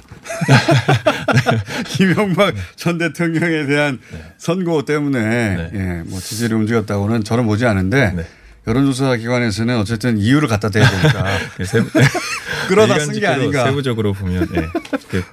이명박 1.99 2.55
전 2.75 2.97
대통령에 2.97 3.65
대한 3.65 3.99
선고 4.37 4.85
때문에 4.85 5.69
예, 5.73 6.03
뭐 6.05 6.19
지지율이 6.19 6.53
움직였다고는 6.55 7.23
저는 7.23 7.45
보지 7.45 7.65
않은데 7.65 8.25
여론조사 8.67 9.15
기관에서는 9.17 9.77
어쨌든 9.77 10.17
이유를 10.17 10.47
갖다 10.47 10.69
대야 10.69 10.89
되니까 10.89 11.25
끌어다 12.67 12.99
쓴 12.99 13.13
게 13.19 13.25
아닌가. 13.25 13.65
세부적으로 13.65 14.13
보면 14.13 14.47
네. 14.51 14.67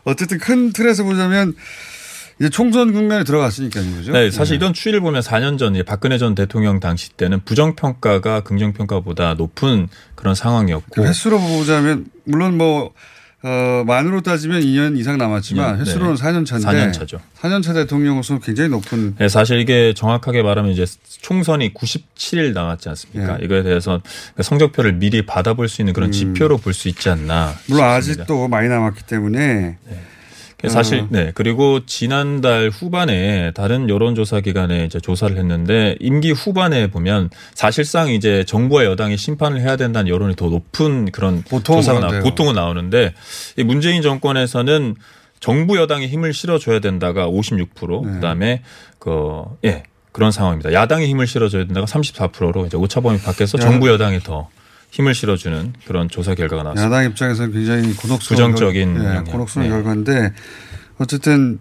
어쨌든 0.04 0.38
큰 0.38 0.72
틀에서 0.72 1.04
보자면 1.04 1.54
이제 2.38 2.50
총선 2.50 2.92
국면에 2.92 3.24
들어갔으니까요. 3.24 3.84
그죠? 3.96 4.12
네, 4.12 4.30
사실 4.30 4.56
이런 4.56 4.74
추이를 4.74 5.00
보면 5.00 5.22
4년 5.22 5.58
전 5.58 5.74
박근혜 5.86 6.18
전 6.18 6.34
대통령 6.34 6.80
당시 6.80 7.10
때는 7.10 7.40
부정 7.44 7.74
평가가 7.76 8.40
긍정 8.40 8.72
평가보다 8.72 9.34
높은 9.34 9.88
그런 10.14 10.34
상황이었고 10.34 10.86
그 10.92 11.04
횟수로 11.06 11.38
보자면 11.38 12.06
물론 12.24 12.58
뭐 12.58 12.92
어, 13.42 13.84
만으로 13.86 14.22
따지면 14.22 14.62
2년 14.62 14.98
이상 14.98 15.18
남았지만 15.18 15.74
네. 15.74 15.80
횟수로는 15.80 16.16
4년 16.16 16.44
차인데 16.44 16.68
4년 16.68 16.92
차죠. 16.92 17.20
4년 17.40 17.62
차 17.62 17.72
대통령으로서 17.72 18.38
굉장히 18.40 18.70
높은 18.70 19.14
네, 19.18 19.28
사실 19.28 19.60
이게 19.60 19.94
정확하게 19.94 20.42
말하면 20.42 20.72
이제 20.72 20.84
총선이 21.22 21.72
97일 21.72 22.52
남았지 22.54 22.88
않습니까? 22.88 23.38
예. 23.40 23.44
이거에 23.44 23.62
대해서 23.62 24.00
성적표를 24.40 24.94
미리 24.94 25.24
받아볼 25.24 25.68
수 25.68 25.80
있는 25.80 25.92
그런 25.92 26.08
음. 26.08 26.12
지표로 26.12 26.58
볼수 26.58 26.88
있지 26.88 27.08
않나. 27.08 27.54
물론 27.68 27.94
싶습니다. 28.00 28.22
아직도 28.22 28.48
많이 28.48 28.68
남았기 28.68 29.04
때문에 29.04 29.78
그래서 29.84 30.15
사실 30.68 31.00
어. 31.00 31.06
네 31.10 31.32
그리고 31.34 31.84
지난달 31.86 32.70
후반에 32.70 33.52
다른 33.52 33.88
여론조사 33.88 34.40
기관에 34.40 34.84
이제 34.84 35.00
조사를 35.00 35.36
했는데 35.36 35.96
임기 36.00 36.32
후반에 36.32 36.88
보면 36.88 37.30
사실상 37.54 38.10
이제 38.10 38.44
정부와 38.44 38.84
여당이 38.84 39.16
심판을 39.16 39.60
해야 39.60 39.76
된다는 39.76 40.08
여론이 40.08 40.36
더 40.36 40.46
높은 40.46 41.10
그런 41.12 41.42
보통은 41.42 41.82
조사가 41.82 42.00
나. 42.00 42.20
보통은 42.20 42.54
나오는데 42.54 43.14
이 43.56 43.64
문재인 43.64 44.02
정권에서는 44.02 44.96
정부 45.40 45.76
여당이 45.76 46.06
힘을 46.08 46.32
실어줘야 46.32 46.80
된다가 46.80 47.28
56% 47.28 48.06
네. 48.06 48.12
그다음에 48.14 48.62
그예 48.98 49.84
그런 50.12 50.32
상황입니다. 50.32 50.72
야당이 50.72 51.06
힘을 51.08 51.26
실어줘야 51.26 51.66
된다가 51.66 51.86
34%로 51.86 52.66
이제 52.66 52.76
오차범위 52.76 53.20
밖에서 53.20 53.58
야. 53.58 53.62
정부 53.62 53.88
여당이 53.88 54.20
더 54.20 54.48
힘을 54.90 55.14
실어주는 55.14 55.74
그런 55.86 56.08
조사 56.08 56.34
결과가 56.34 56.62
나왔습니다. 56.62 56.96
야당 56.96 57.10
입장에서는 57.10 57.52
굉장히 57.52 57.92
곤혹스러운 57.94 58.52
부정적인 58.52 58.94
결, 58.94 59.16
예. 59.26 59.30
곤혹스러운 59.30 59.68
네. 59.68 59.74
결과인데 59.74 60.32
어쨌든 60.98 61.58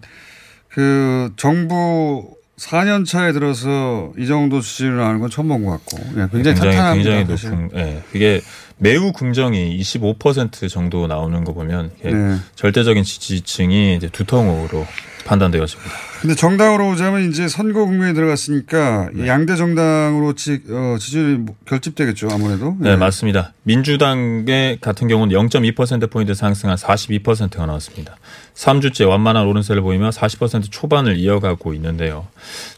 그 0.68 1.30
정부 1.36 2.34
4년 2.58 3.04
차에 3.06 3.32
들어서 3.32 4.12
이 4.16 4.26
정도 4.26 4.60
수준을 4.62 5.02
하는 5.04 5.20
건 5.20 5.28
처음 5.28 5.48
본 5.48 5.64
것 5.64 5.72
같고 5.72 5.98
예, 6.18 6.28
굉장히 6.32 6.58
탄탄합니다. 6.58 7.10
굉장히. 7.10 7.24
높은 7.56 7.70
예. 7.78 8.02
이게 8.14 8.40
매우 8.78 9.12
긍정이 9.12 9.78
25% 9.80 10.68
정도 10.68 11.06
나오는 11.06 11.44
거 11.44 11.54
보면 11.54 11.90
네. 12.02 12.36
절대적인 12.56 13.04
지지층이 13.04 13.96
이제 13.96 14.08
두통으로 14.08 14.86
판단되어집니다. 15.26 15.92
근데 16.20 16.34
정당으로 16.34 16.90
오자면 16.90 17.28
이제 17.28 17.48
선거 17.48 17.84
국면에 17.84 18.14
들어갔으니까 18.14 19.10
네. 19.12 19.26
양대 19.26 19.56
정당으로 19.56 20.34
지, 20.34 20.62
어, 20.70 20.96
지지율이 20.98 21.38
뭐 21.38 21.54
결집되겠죠 21.66 22.28
아무래도. 22.30 22.76
네, 22.78 22.92
예. 22.92 22.96
맞습니다. 22.96 23.52
민주당의 23.64 24.78
같은 24.80 25.08
경우는 25.08 25.34
0.2%포인트 25.36 26.34
상승한 26.34 26.76
42%가 26.76 27.66
나왔습니다. 27.66 28.16
3주째 28.54 29.08
완만한 29.08 29.46
오른세를 29.46 29.82
보이며 29.82 30.10
40% 30.10 30.70
초반을 30.70 31.18
이어가고 31.18 31.74
있는데요. 31.74 32.26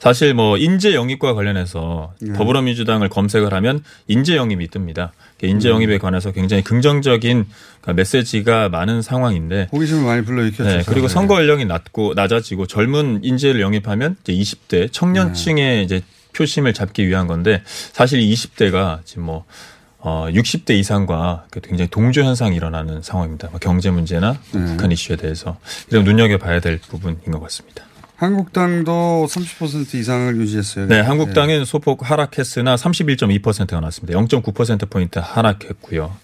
사실 0.01 0.35
뭐 0.35 0.57
인재 0.57 0.95
영입과 0.95 1.35
관련해서 1.35 2.15
네. 2.21 2.33
더불어민주당을 2.33 3.09
검색을 3.09 3.53
하면 3.53 3.85
인재 4.09 4.37
영입이 4.37 4.69
뜹니다. 4.69 5.11
인재 5.47 5.69
음. 5.69 5.75
영입에 5.75 5.99
관해서 5.99 6.33
굉장히 6.33 6.63
긍정적인 6.63 7.47
그 7.81 7.91
메시지가 7.93 8.69
많은 8.69 9.03
상황인데 9.03 9.69
호기심을 9.73 10.05
많이 10.05 10.25
불러일으켰죠. 10.25 10.65
네, 10.65 10.83
그리고. 10.87 11.09
선거 11.09 11.39
연령이 11.41 11.65
낮고 11.65 12.15
낮아지고 12.15 12.67
젊은 12.67 13.21
인재를 13.23 13.61
영입하면 13.61 14.17
이제 14.23 14.33
20대 14.33 14.93
청년층의 14.93 15.85
이제 15.85 16.03
표심을 16.35 16.73
잡기 16.75 17.07
위한 17.09 17.27
건데 17.27 17.63
사실 17.67 18.21
20대가 18.21 19.01
지금 19.05 19.25
뭐 19.25 19.45
어, 19.99 20.29
60대 20.31 20.71
이상과 20.71 21.47
그 21.51 21.61
굉장히 21.61 21.91
동조 21.91 22.23
현상이 22.23 22.57
일어나는 22.57 23.03
상황입니다. 23.03 23.49
뭐 23.51 23.59
경제 23.59 23.91
문제나 23.91 24.39
네. 24.53 24.65
북한 24.65 24.93
이슈에 24.93 25.17
대해서 25.17 25.59
이런 25.91 26.05
눈여겨 26.05 26.39
봐야 26.39 26.61
될 26.61 26.79
부분인 26.79 27.31
것 27.33 27.41
같습니다. 27.41 27.85
한국당도 28.19 29.29
30% 29.31 29.95
이상을 29.95 30.37
유지했어요. 30.39 30.89
네, 30.89 30.99
한국당은 30.99 31.65
소폭 31.65 32.11
하락했으나 32.11 32.75
31.2%가 32.75 33.79
나왔습니다. 33.79 34.19
0.9%포인트 34.19 35.21
하락했고요. 35.23 36.17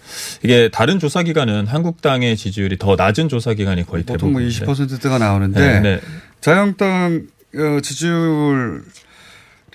이게 0.43 0.69
다른 0.71 0.99
조사 0.99 1.23
기관은 1.23 1.69
한국당의 1.69 2.37
지지율이 2.37 2.79
더 2.79 2.97
낮은 2.97 3.29
조사 3.29 3.55
기관이 3.55 3.87
거의 3.87 4.03
보통 4.03 4.33
뭐 4.33 4.41
대부분인데 4.41 4.85
20%대가 4.85 5.19
나오는데 5.19 5.61
네, 5.61 5.81
네. 5.81 6.01
자유한국당 6.41 7.29
어, 7.55 7.81
지지율 7.81 8.83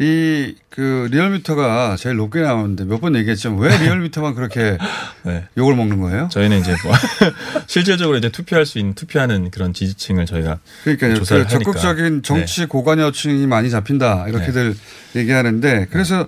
이 0.01 0.55
그 0.69 1.09
리얼미터가 1.12 1.97
제일 1.99 2.15
높게 2.15 2.39
나오는데 2.39 2.85
몇 2.85 3.01
번 3.01 3.13
얘기했지만 3.17 3.59
왜 3.59 3.69
리얼미터만 3.83 4.33
그렇게 4.33 4.77
네. 5.23 5.45
욕을 5.57 5.75
먹는 5.75 5.99
거예요? 5.99 6.29
저희는 6.31 6.59
이제 6.62 6.73
뭐 6.83 6.93
실질적으로 7.67 8.17
이제 8.17 8.29
투표할 8.29 8.65
수 8.65 8.79
있는 8.79 8.93
투표하는 8.93 9.51
그런 9.51 9.73
지지층을 9.73 10.25
저희가 10.25 10.59
그러니까요. 10.83 11.15
조사를 11.15 11.43
그 11.47 11.53
하니까. 11.53 11.71
적극적인 11.71 12.23
정치 12.23 12.65
고관여층이 12.65 13.45
많이 13.47 13.69
잡힌다 13.69 14.27
이렇게들 14.29 14.73
네. 15.13 15.19
얘기하는데 15.19 15.88
그래서 15.91 16.27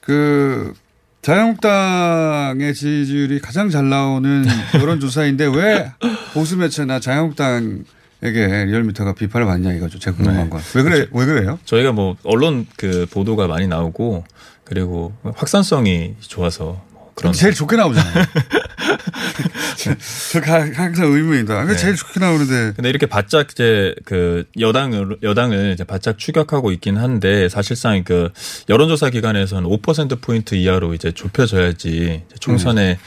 그 0.00 0.72
자유한국당의 1.20 2.72
지지율이 2.72 3.40
가장 3.40 3.68
잘 3.68 3.88
나오는 3.90 4.46
여론조사인데 4.74 5.46
왜 5.54 5.92
보수 6.32 6.56
매체나 6.56 7.00
자유한국당 7.00 7.84
에게 8.22 8.64
리얼미터가 8.64 9.14
비판을 9.14 9.46
받냐 9.46 9.72
이거죠. 9.74 9.98
제가 9.98 10.16
궁금한 10.16 10.44
네. 10.44 10.50
건. 10.50 10.60
왜 10.74 10.82
그래? 10.82 11.06
왜 11.12 11.26
그래요? 11.26 11.58
저희가 11.64 11.92
뭐 11.92 12.16
언론 12.24 12.66
그 12.76 13.06
보도가 13.10 13.46
많이 13.46 13.66
나오고 13.68 14.24
그리고 14.64 15.12
확산성이 15.34 16.14
좋아서 16.20 16.82
뭐 16.92 17.12
그런 17.14 17.32
제일 17.32 17.52
좋게 17.54 17.76
나오잖아요. 17.76 18.24
저 20.32 20.40
가- 20.40 20.66
항상 20.74 21.12
의문이다. 21.12 21.60
왜 21.60 21.66
네. 21.72 21.76
제일 21.76 21.94
좋게 21.94 22.18
나오는데 22.20 22.72
근데 22.74 22.88
이렇게 22.88 23.06
바짝 23.06 23.50
이제 23.52 23.94
그 24.04 24.44
여당을 24.58 25.18
여당을 25.22 25.72
이제 25.74 25.84
바짝 25.84 26.18
추격하고 26.18 26.72
있긴 26.72 26.96
한데 26.96 27.48
사실상 27.48 28.02
그 28.04 28.30
여론조사 28.68 29.10
기관에서는 29.10 29.68
5% 29.68 30.20
포인트 30.22 30.54
이하로 30.54 30.94
이제 30.94 31.12
좁혀져야지 31.12 32.24
총선에 32.40 32.98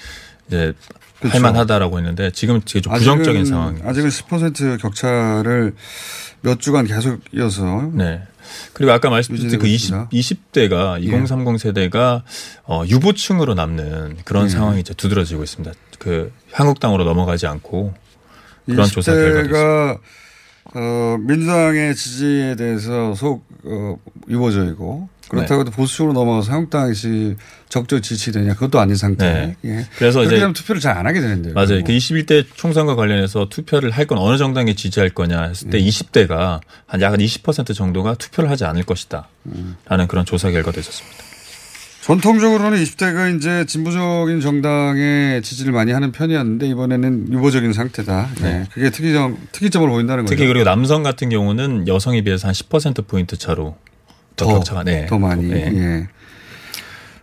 이제 0.48 0.74
그렇죠. 1.19 1.36
할만하다라고 1.36 1.97
했는데 1.99 2.32
지금 2.32 2.62
되게 2.65 2.82
좀 2.82 2.93
부정적인 2.93 3.43
아직은- 3.43 3.47
상황. 3.47 3.79
아직은 3.84 4.10
10% 4.10 4.79
격차를 4.82 5.75
몇 6.41 6.60
주간 6.60 6.86
계속 6.88 7.19
이어서 7.34 7.89
네. 7.93 8.21
그리고 8.73 8.91
아까 8.93 9.10
말씀드린 9.10 9.60
그 9.60 9.67
20, 9.67 9.93
유지되고 10.12 10.39
20대가 10.69 11.01
예. 11.01 11.05
2030 11.05 11.60
세대가 11.60 12.23
어, 12.63 12.84
유보층으로 12.88 13.53
남는 13.53 14.17
그런 14.23 14.45
예. 14.45 14.49
상황이 14.49 14.79
이제 14.79 14.93
두드러지고 14.93 15.43
있습니다. 15.43 15.75
그 15.99 16.32
한국당으로 16.51 17.03
넘어가지 17.03 17.45
않고 17.47 17.93
그런 18.65 18.88
조사 18.88 19.12
결과가 19.12 19.41
있습니다. 19.41 19.60
20대가 19.60 19.99
어, 20.75 21.17
민주당의 21.19 21.95
지지에 21.95 22.55
대해서 22.55 23.13
속 23.15 23.43
어, 23.65 23.97
유보적이고 24.29 25.10
그렇다고 25.29 25.61
해도 25.61 25.71
보수적으로 25.71 26.13
넘어가서 26.13 26.51
한국당이 26.51 26.93
적절 27.69 28.01
지지되냐 28.01 28.55
그것도 28.55 28.79
아닌 28.79 28.95
상태. 28.95 29.31
네. 29.31 29.55
예. 29.65 29.85
그래서 29.97 30.23
이제 30.23 30.39
투표를 30.53 30.81
잘 30.81 30.97
안 30.97 31.05
하게 31.07 31.21
되는데요. 31.21 31.53
맞아요. 31.53 31.83
그 31.83 31.93
21대 31.93 32.45
총선과 32.55 32.95
관련해서 32.95 33.47
투표를 33.49 33.91
할 33.91 34.07
건 34.07 34.17
어느 34.17 34.37
정당에 34.37 34.73
지지할 34.73 35.11
거냐 35.11 35.43
했을 35.43 35.69
때 35.69 35.77
음. 35.77 35.83
20대가 35.85 36.59
한약20% 36.89 37.75
정도가 37.75 38.15
투표를 38.15 38.49
하지 38.49 38.65
않을 38.65 38.83
것이다. 38.83 39.27
음. 39.45 39.77
라는 39.85 40.07
그런 40.07 40.25
조사 40.25 40.49
결과도 40.49 40.79
있었습니다. 40.79 41.17
전통적으로는 42.01 42.81
20대가 42.81 43.37
이제 43.37 43.65
진보적인 43.65 44.41
정당에 44.41 45.41
지지를 45.43 45.73
많이 45.73 45.91
하는 45.91 46.11
편이었는데 46.11 46.67
이번에는 46.69 47.31
유보적인 47.31 47.73
상태다. 47.73 48.29
예. 48.43 48.65
그게 48.73 48.89
특이점 48.89 49.37
특이점을 49.51 49.87
보인다는 49.87 50.23
거죠. 50.23 50.33
네. 50.33 50.35
특히 50.37 50.47
그리고 50.47 50.63
남성 50.65 51.03
같은 51.03 51.29
경우는 51.29 51.87
여성에 51.87 52.21
비해서 52.23 52.47
한 52.47 52.53
10% 52.53 53.05
포인트 53.07 53.37
차로 53.37 53.77
더, 54.45 54.45
더, 54.45 54.54
격차가 54.56 54.84
네. 54.84 55.06
더 55.06 55.17
많이. 55.17 55.47
네. 55.47 55.71
예. 55.73 56.08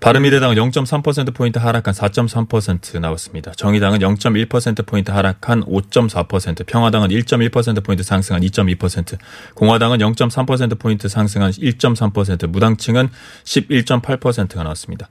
바른미래당은 0.07 0.57
0.3%포인트 0.57 1.59
하락한 1.59 1.93
4.3% 1.93 3.01
나왔습니다. 3.01 3.53
정의당은 3.53 3.99
0.1%포인트 3.99 5.11
하락한 5.11 5.65
5.4%, 5.65 6.67
평화당은 6.67 7.09
1.1%포인트 7.09 8.05
상승한 8.05 8.43
2.2%, 8.43 9.19
공화당은 9.55 9.99
0.3%포인트 9.99 11.09
상승한 11.09 11.51
1.3%, 11.51 12.47
무당층은 12.47 13.09
11.8%가 13.45 14.63
나왔습니다. 14.63 15.09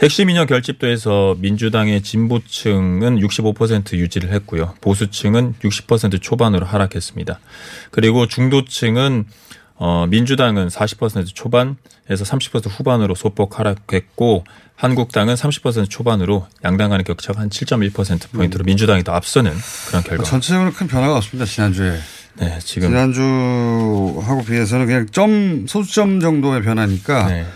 핵심 0.00 0.30
인형 0.30 0.46
결집도에서 0.46 1.36
민주당의 1.40 2.02
진보층은 2.02 3.18
65% 3.18 3.94
유지를 3.94 4.30
했고요. 4.34 4.74
보수층은 4.80 5.54
60% 5.54 6.22
초반으로 6.22 6.64
하락했습니다. 6.64 7.40
그리고 7.90 8.26
중도층은 8.26 9.24
어, 9.78 10.06
민주당은 10.08 10.68
40% 10.68 11.34
초반에서 11.34 11.76
30% 12.08 12.68
후반으로 12.68 13.14
소폭 13.14 13.58
하락했고 13.58 14.44
한국당은 14.74 15.34
30% 15.34 15.88
초반으로 15.88 16.46
양당 16.64 16.90
간의 16.90 17.04
격차가 17.04 17.40
한 17.40 17.48
7.1%포인트로 17.48 18.64
민주당이 18.64 19.04
더 19.04 19.12
앞서는 19.12 19.52
그런 19.88 20.02
결과. 20.02 20.24
전체적으로 20.24 20.72
큰 20.72 20.86
변화가 20.86 21.16
없습니다. 21.16 21.50
지난주에. 21.50 21.98
네, 22.40 22.58
지금 22.60 22.88
지난주하고 22.90 24.44
비해서는 24.46 24.86
그냥 24.86 25.06
점 25.10 25.66
소수점 25.66 26.20
정도의 26.20 26.62
변화니까 26.62 27.26
네. 27.26 27.46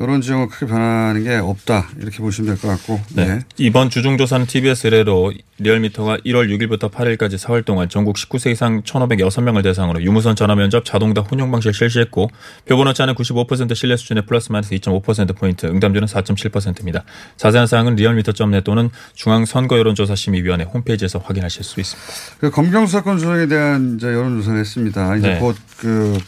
이런 0.00 0.20
지형은 0.22 0.48
크게 0.48 0.66
변하는 0.66 1.24
게 1.24 1.36
없다 1.36 1.88
이렇게 2.00 2.18
보시면 2.18 2.54
될 2.54 2.60
것 2.60 2.68
같고. 2.68 3.00
네. 3.14 3.26
네. 3.26 3.40
이번 3.58 3.90
주중조사는 3.90 4.46
TBS 4.46 4.86
의뢰로 4.86 5.32
리얼미터가 5.58 6.18
1월 6.18 6.48
6일부터 6.48 6.90
8일까지 6.90 7.34
4월 7.36 7.64
동안 7.64 7.88
전국 7.90 8.16
19세 8.16 8.50
이상 8.52 8.82
1,506명을 8.82 9.62
대상으로 9.62 10.02
유무선 10.02 10.36
전화 10.36 10.54
면접 10.54 10.84
자동답 10.86 11.30
혼용 11.30 11.50
방식을 11.50 11.74
실시했고 11.74 12.30
표본 12.66 12.88
오차는 12.88 13.14
95% 13.14 13.74
신뢰 13.74 13.96
수준의 13.96 14.24
플러스 14.26 14.50
마이너스 14.50 14.74
2.5%포인트, 14.74 15.66
응답률은 15.66 16.08
4.7%입니다. 16.08 17.04
자세한 17.36 17.66
사항은 17.66 17.96
리얼미터.net 17.96 18.64
또는 18.64 18.90
중앙 19.14 19.44
선거 19.44 19.78
여론조사 19.78 20.14
심의위원회 20.14 20.64
홈페이지에서 20.64 21.18
확인하실 21.18 21.62
수 21.62 21.78
있습니다. 21.78 22.12
그 22.40 22.50
검경 22.50 22.86
수사권 22.86 23.18
조정에 23.18 23.46
대한 23.46 23.96
이제 23.96 24.06
여론조사를 24.06 24.58
했습니다. 24.58 25.16
이제 25.16 25.28
네. 25.28 25.38
곧그 25.38 26.18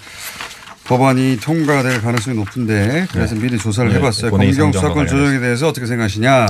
법안이 0.85 1.39
통과될 1.41 2.01
가능성이 2.03 2.37
높은데 2.37 3.07
그래서 3.13 3.35
네. 3.35 3.41
미리 3.43 3.59
조사를 3.59 3.91
네. 3.91 3.99
해봤어요. 3.99 4.31
검경 4.31 4.73
수사권 4.73 5.07
조정에 5.07 5.39
대해서 5.39 5.69
어떻게 5.69 5.87
생각하시냐? 5.87 6.47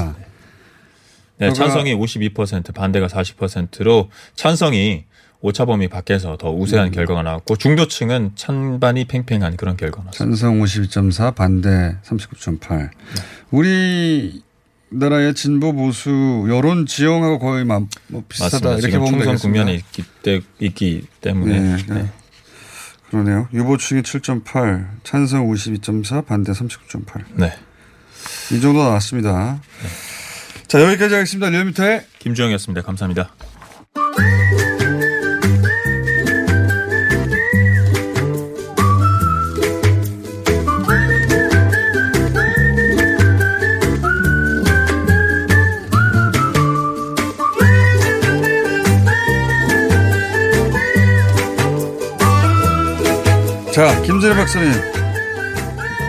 네, 1.39 1.49
결과- 1.49 1.55
찬성이 1.55 1.95
52%, 1.95 2.73
반대가 2.75 3.09
40%로 3.09 4.11
찬성이 4.35 5.05
오차 5.41 5.65
범위 5.65 5.89
밖에서 5.89 6.37
더 6.37 6.51
우세한 6.53 6.89
음. 6.89 6.93
결과가 6.93 7.23
나왔고 7.23 7.57
중도층은 7.57 8.33
찬반이 8.37 9.07
팽팽한 9.07 9.57
그런 9.57 9.77
결과가 9.77 10.05
나왔습니다. 10.05 10.37
찬성 10.37 10.61
52.4, 10.61 11.35
반대 11.35 11.97
39.8. 12.05 12.91
우리 13.51 14.43
나라의 14.89 15.35
진보 15.35 15.73
보수 15.73 16.11
여론 16.49 16.87
지형하고 16.87 17.39
거의 17.41 17.65
막뭐 17.65 17.87
비슷하다 18.29 18.69
맞습니다. 18.69 18.79
이렇게 18.79 18.99
보면 18.99 19.13
되겠습니다. 19.25 19.37
국면에 19.43 19.75
있기, 19.75 20.05
때, 20.23 20.41
있기 20.61 21.07
때문에 21.21 21.59
네, 21.59 21.77
네. 21.89 22.11
네. 23.13 23.25
그러네요. 23.25 23.49
유보층이 23.53 24.03
7.8, 24.03 24.87
찬성 25.05 25.47
52.4, 25.49 26.27
반대 26.27 26.53
39.8. 26.53 27.25
네. 27.35 27.53
이 28.53 28.61
정도 28.61 28.83
나왔습니다. 28.83 29.61
자 30.69 30.83
여기까지 30.83 31.15
하겠습니다. 31.15 31.51
리얼미터의 31.51 32.07
김주영이었습니다. 32.19 32.83
감사합니다. 32.83 33.52
자, 53.73 54.03
김재일 54.03 54.35
박사님. 54.35 54.71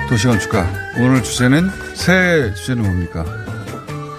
도시건축가. 0.09 0.69
오늘 0.97 1.23
주제는 1.23 1.69
새 1.95 2.53
주제는 2.53 2.83
뭡니까? 2.83 3.23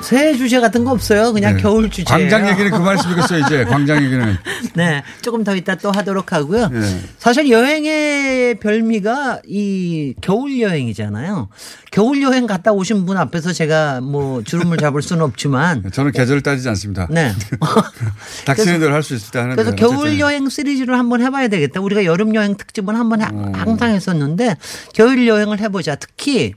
새 0.05 0.37
주제 0.37 0.61
같은 0.61 0.85
거 0.85 0.91
없어요. 0.93 1.33
그냥 1.33 1.57
네. 1.57 1.63
겨울 1.63 1.91
주제. 1.91 2.05
광장 2.05 2.49
얘기는 2.49 2.71
그만했으면겠어요 2.71 3.39
이제. 3.47 3.65
광장 3.65 4.03
얘기는. 4.05 4.37
네, 4.75 5.03
조금 5.23 5.45
더 5.45 5.57
이따 5.57 5.75
또 5.77 5.91
하도록 5.91 6.33
하고요. 6.33 6.69
네. 6.69 7.01
사실 7.19 7.51
여행의 7.51 8.61
별미가 8.61 9.41
이 9.47 10.15
겨울 10.21 10.61
여행이잖아요. 10.61 11.49
겨울 11.91 12.21
여행 12.23 12.47
갔다 12.47 12.73
오신 12.73 13.07
분 13.07 13.17
앞에서 13.17 13.53
제가 13.53 14.01
뭐 14.01 14.43
주름을 14.43 14.79
잡을 14.79 15.01
수는 15.01 15.23
없지만 15.23 15.85
저는 15.93 16.13
계절을 16.13 16.43
따지지 16.43 16.69
않습니다. 16.69 17.07
네. 17.11 17.33
닥치는 18.47 18.81
대로 18.81 18.93
할 18.93 19.03
수 19.05 19.15
있을 19.15 19.31
때 19.33 19.39
하는데. 19.39 19.63
그래서 19.63 19.77
겨울 19.77 19.97
어쨌든. 20.07 20.19
여행 20.21 20.49
시리즈를 20.49 20.99
한번 20.99 21.21
해봐야 21.23 21.49
되겠다. 21.49 21.81
우리가 21.81 22.05
여름 22.05 22.35
여행 22.35 22.57
특집은 22.57 22.97
한번 22.97 23.21
하- 23.23 23.29
음. 23.31 23.53
항상 23.55 23.91
했었는데 23.91 24.57
겨울 24.95 25.27
여행을 25.29 25.61
해보자. 25.61 25.95
특히 25.97 26.55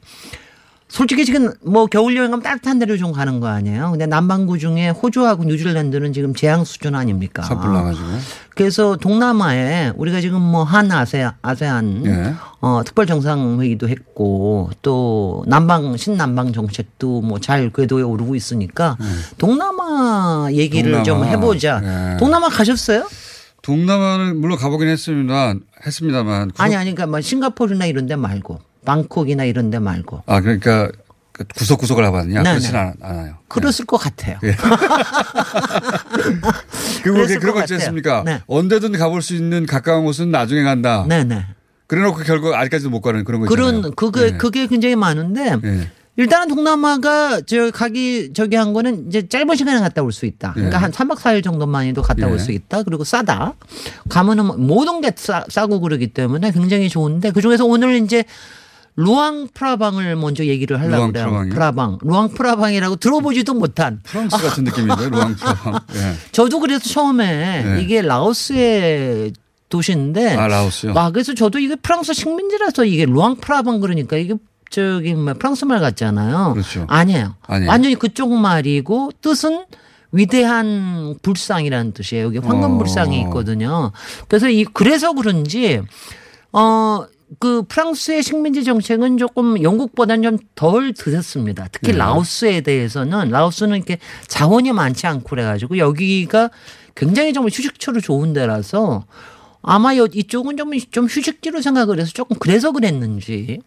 솔직히 0.89 1.25
지금 1.25 1.51
뭐 1.65 1.85
겨울 1.85 2.15
여행 2.15 2.31
가면 2.31 2.41
따뜻한 2.43 2.79
데로 2.79 2.95
좀 2.97 3.11
가는 3.11 3.41
거 3.41 3.47
아니에요. 3.47 3.91
근데 3.91 4.05
남반구 4.05 4.57
중에 4.57 4.89
호주하고 4.89 5.43
뉴질랜드는 5.43 6.13
지금 6.13 6.33
재앙 6.33 6.63
수준 6.63 6.95
아닙니까? 6.95 7.43
산불 7.43 7.73
나가지고. 7.73 8.05
그래서 8.55 8.95
동남아에 8.95 9.91
우리가 9.97 10.21
지금 10.21 10.41
뭐 10.41 10.63
한 10.63 10.89
아세, 10.91 11.29
아세안 11.41 12.03
예. 12.05 12.33
어, 12.61 12.81
특별 12.85 13.05
정상 13.05 13.59
회의도 13.59 13.89
했고 13.89 14.69
또 14.81 15.43
남방 15.47 15.97
신남방 15.97 16.53
정책도 16.53 17.21
뭐 17.21 17.39
잘 17.39 17.69
궤도에 17.71 18.01
오르고 18.03 18.35
있으니까 18.35 18.97
동남아 19.37 20.47
얘기를 20.51 20.91
좀 21.03 21.21
네. 21.21 21.25
동남아. 21.25 21.25
해보자. 21.31 21.81
예. 22.13 22.17
동남아 22.17 22.47
가셨어요? 22.49 23.07
동남아는 23.61 24.39
물론 24.39 24.57
가보긴 24.57 24.87
했습니다. 24.87 25.53
했습니다만. 25.85 26.51
아니 26.57 26.75
아니 26.75 26.91
그러니까 26.95 27.07
뭐 27.07 27.21
싱가포르나 27.21 27.85
이런 27.85 28.05
데 28.07 28.15
말고 28.15 28.59
방콕이나 28.87 29.43
이런 29.43 29.69
데 29.69 29.79
말고 29.79 30.23
아 30.25 30.39
그러니까 30.39 30.89
그 31.33 31.43
구석구석을 31.55 32.03
가봤냐? 32.05 32.41
네, 32.41 32.49
그렇진 32.51 32.71
네. 32.71 32.77
않, 32.79 32.93
않아요. 33.01 33.35
그랬을 33.49 33.85
것 33.85 33.97
같아요. 33.97 34.39
예. 34.43 34.55
그랬을 37.03 37.39
그런 37.39 37.53
거것 37.53 37.63
있지. 37.69 37.75
않습니까? 37.75 38.23
네. 38.25 38.41
언제든 38.47 38.91
가볼 38.93 39.21
수 39.21 39.35
있는 39.35 39.65
가까운 39.65 40.05
곳은 40.05 40.31
나중에 40.31 40.63
간다. 40.63 41.05
네네. 41.07 41.45
그래놓고 41.87 42.23
결국 42.23 42.53
아직까지도 42.55 42.89
못 42.89 43.01
가는 43.01 43.23
그런 43.23 43.41
거 43.41 43.47
있잖아요. 43.47 43.81
그런 43.81 43.95
그게 43.95 44.31
네. 44.31 44.37
그게 44.37 44.67
굉장히 44.67 44.95
많은데 44.95 45.55
예. 45.63 45.91
일단은 46.17 46.47
동남아가 46.47 47.41
저 47.41 47.69
가기 47.69 48.31
저기 48.33 48.55
한 48.55 48.73
거는 48.73 49.07
이제 49.07 49.27
짧은 49.27 49.55
시간에 49.55 49.79
갔다 49.79 50.01
올 50.01 50.11
수 50.11 50.25
있다. 50.25 50.53
그러니까 50.53 50.77
예. 50.77 50.81
한 50.81 50.91
3박 50.91 51.17
4일 51.17 51.43
정도만이도 51.43 52.01
갔다 52.01 52.27
예. 52.27 52.31
올수 52.31 52.51
있다. 52.51 52.81
그리고 52.83 53.03
싸다. 53.03 53.53
가면은 54.09 54.45
뭐 54.45 54.57
모든 54.57 55.01
게 55.01 55.11
싸, 55.15 55.45
싸고 55.47 55.79
그러기 55.81 56.07
때문에 56.07 56.51
굉장히 56.51 56.89
좋은데 56.89 57.31
그중에서 57.31 57.65
오늘 57.65 57.95
이제 57.97 58.25
루앙 58.97 59.47
프라방을 59.53 60.15
먼저 60.15 60.43
얘기를 60.43 60.79
하려고 60.81 61.11
그래요. 61.11 61.45
프라방. 61.53 61.99
루앙 62.01 62.29
프라방이라고 62.29 62.95
들어보지도 62.95 63.53
못한 63.53 64.01
프랑스 64.03 64.35
같은 64.37 64.63
느낌인데 64.63 65.09
루앙 65.09 65.35
프라방. 65.35 65.79
예. 65.93 66.13
저도 66.33 66.59
그래서 66.59 66.89
처음에 66.89 67.63
네. 67.63 67.81
이게 67.83 68.01
라오스의 68.01 69.33
도시인데 69.69 70.35
아 70.35 70.47
라오스요. 70.47 70.93
아, 70.95 71.11
그래서 71.11 71.35
저도 71.35 71.59
이게 71.59 71.75
프랑스 71.75 72.13
식민지라서 72.13 72.85
이게 72.85 73.05
루앙 73.05 73.35
프라방 73.35 73.81
그러니까 73.81 74.17
이게 74.17 74.33
저기 74.71 75.13
뭐 75.13 75.35
프랑스 75.35 75.65
말 75.65 75.79
같잖아요. 75.79 76.53
그렇죠. 76.53 76.85
아니에요. 76.89 77.35
아니에요. 77.45 77.69
완전히 77.69 77.95
그쪽 77.95 78.33
말이고 78.33 79.11
뜻은 79.21 79.65
위대한 80.11 81.13
불상이라는 81.21 81.91
뜻이에요. 81.93 82.25
여기 82.25 82.39
황금 82.39 82.71
어. 82.71 82.77
불상이 82.79 83.21
있거든요. 83.25 83.91
그래서 84.27 84.49
이 84.49 84.63
그래서 84.65 85.13
그런지 85.13 85.81
어. 86.51 87.05
그 87.39 87.63
프랑스의 87.63 88.23
식민지 88.23 88.63
정책은 88.63 89.17
조금 89.17 89.61
영국보다는 89.61 90.23
좀 90.23 90.37
덜 90.55 90.93
드셨습니다. 90.93 91.67
특히 91.71 91.91
네. 91.91 91.97
라오스에 91.97 92.61
대해서는 92.61 93.29
라오스는 93.29 93.75
이렇게 93.77 93.99
자원이 94.27 94.71
많지 94.71 95.05
않고 95.07 95.27
그래가지고 95.29 95.77
여기가 95.77 96.49
굉장히 96.95 97.33
정말 97.33 97.51
휴식처로 97.53 97.99
좋은 98.01 98.33
데라서 98.33 99.05
아마 99.61 99.95
여- 99.97 100.07
이쪽은 100.11 100.55
좀, 100.57 100.71
좀 100.91 101.05
휴식지로 101.05 101.61
생각을 101.61 101.99
해서 101.99 102.11
조금 102.13 102.37
그래서 102.39 102.71
그랬는지 102.71 103.59